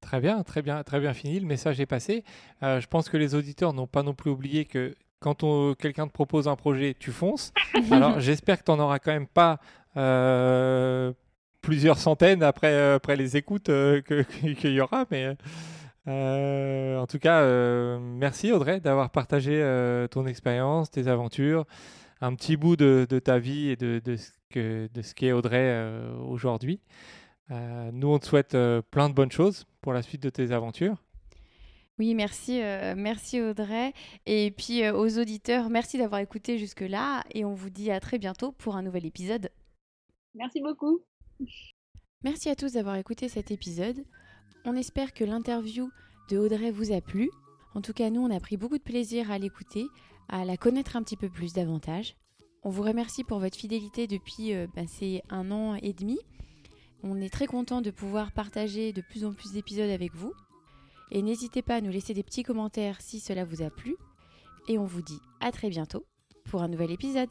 [0.00, 1.40] Très bien, très bien, très bien fini.
[1.40, 2.22] Le message est passé.
[2.62, 5.44] Je pense que les auditeurs n'ont pas non plus oublié que quand
[5.76, 7.52] quelqu'un te propose un projet, tu fonces.
[7.90, 9.58] Alors j'espère que tu n'en auras quand même pas
[9.96, 11.12] euh,
[11.62, 14.22] plusieurs centaines après, euh, après les écoutes euh, que-
[14.54, 15.36] qu'il y aura, mais
[16.08, 17.44] Euh, en tout cas,
[17.98, 19.58] merci Audrey d'avoir partagé
[20.10, 21.64] ton expérience, tes aventures,
[22.20, 24.14] un petit bout de, de ta vie et de, de
[25.02, 26.78] ce qu'est Audrey euh, aujourd'hui.
[27.50, 28.56] Nous, on te souhaite
[28.92, 31.02] plein de bonnes choses pour la suite de tes aventures.
[31.98, 33.94] Oui, merci, euh, merci Audrey.
[34.26, 37.24] Et puis euh, aux auditeurs, merci d'avoir écouté jusque-là.
[37.32, 39.50] Et on vous dit à très bientôt pour un nouvel épisode.
[40.34, 41.00] Merci beaucoup.
[42.22, 44.04] Merci à tous d'avoir écouté cet épisode.
[44.64, 45.90] On espère que l'interview
[46.28, 47.30] de Audrey vous a plu.
[47.74, 49.86] En tout cas, nous, on a pris beaucoup de plaisir à l'écouter,
[50.28, 52.16] à la connaître un petit peu plus davantage.
[52.62, 56.18] On vous remercie pour votre fidélité depuis euh, ben, ces un an et demi.
[57.02, 60.32] On est très content de pouvoir partager de plus en plus d'épisodes avec vous.
[61.10, 63.96] Et n'hésitez pas à nous laisser des petits commentaires si cela vous a plu.
[64.68, 66.04] Et on vous dit à très bientôt
[66.44, 67.30] pour un nouvel épisode.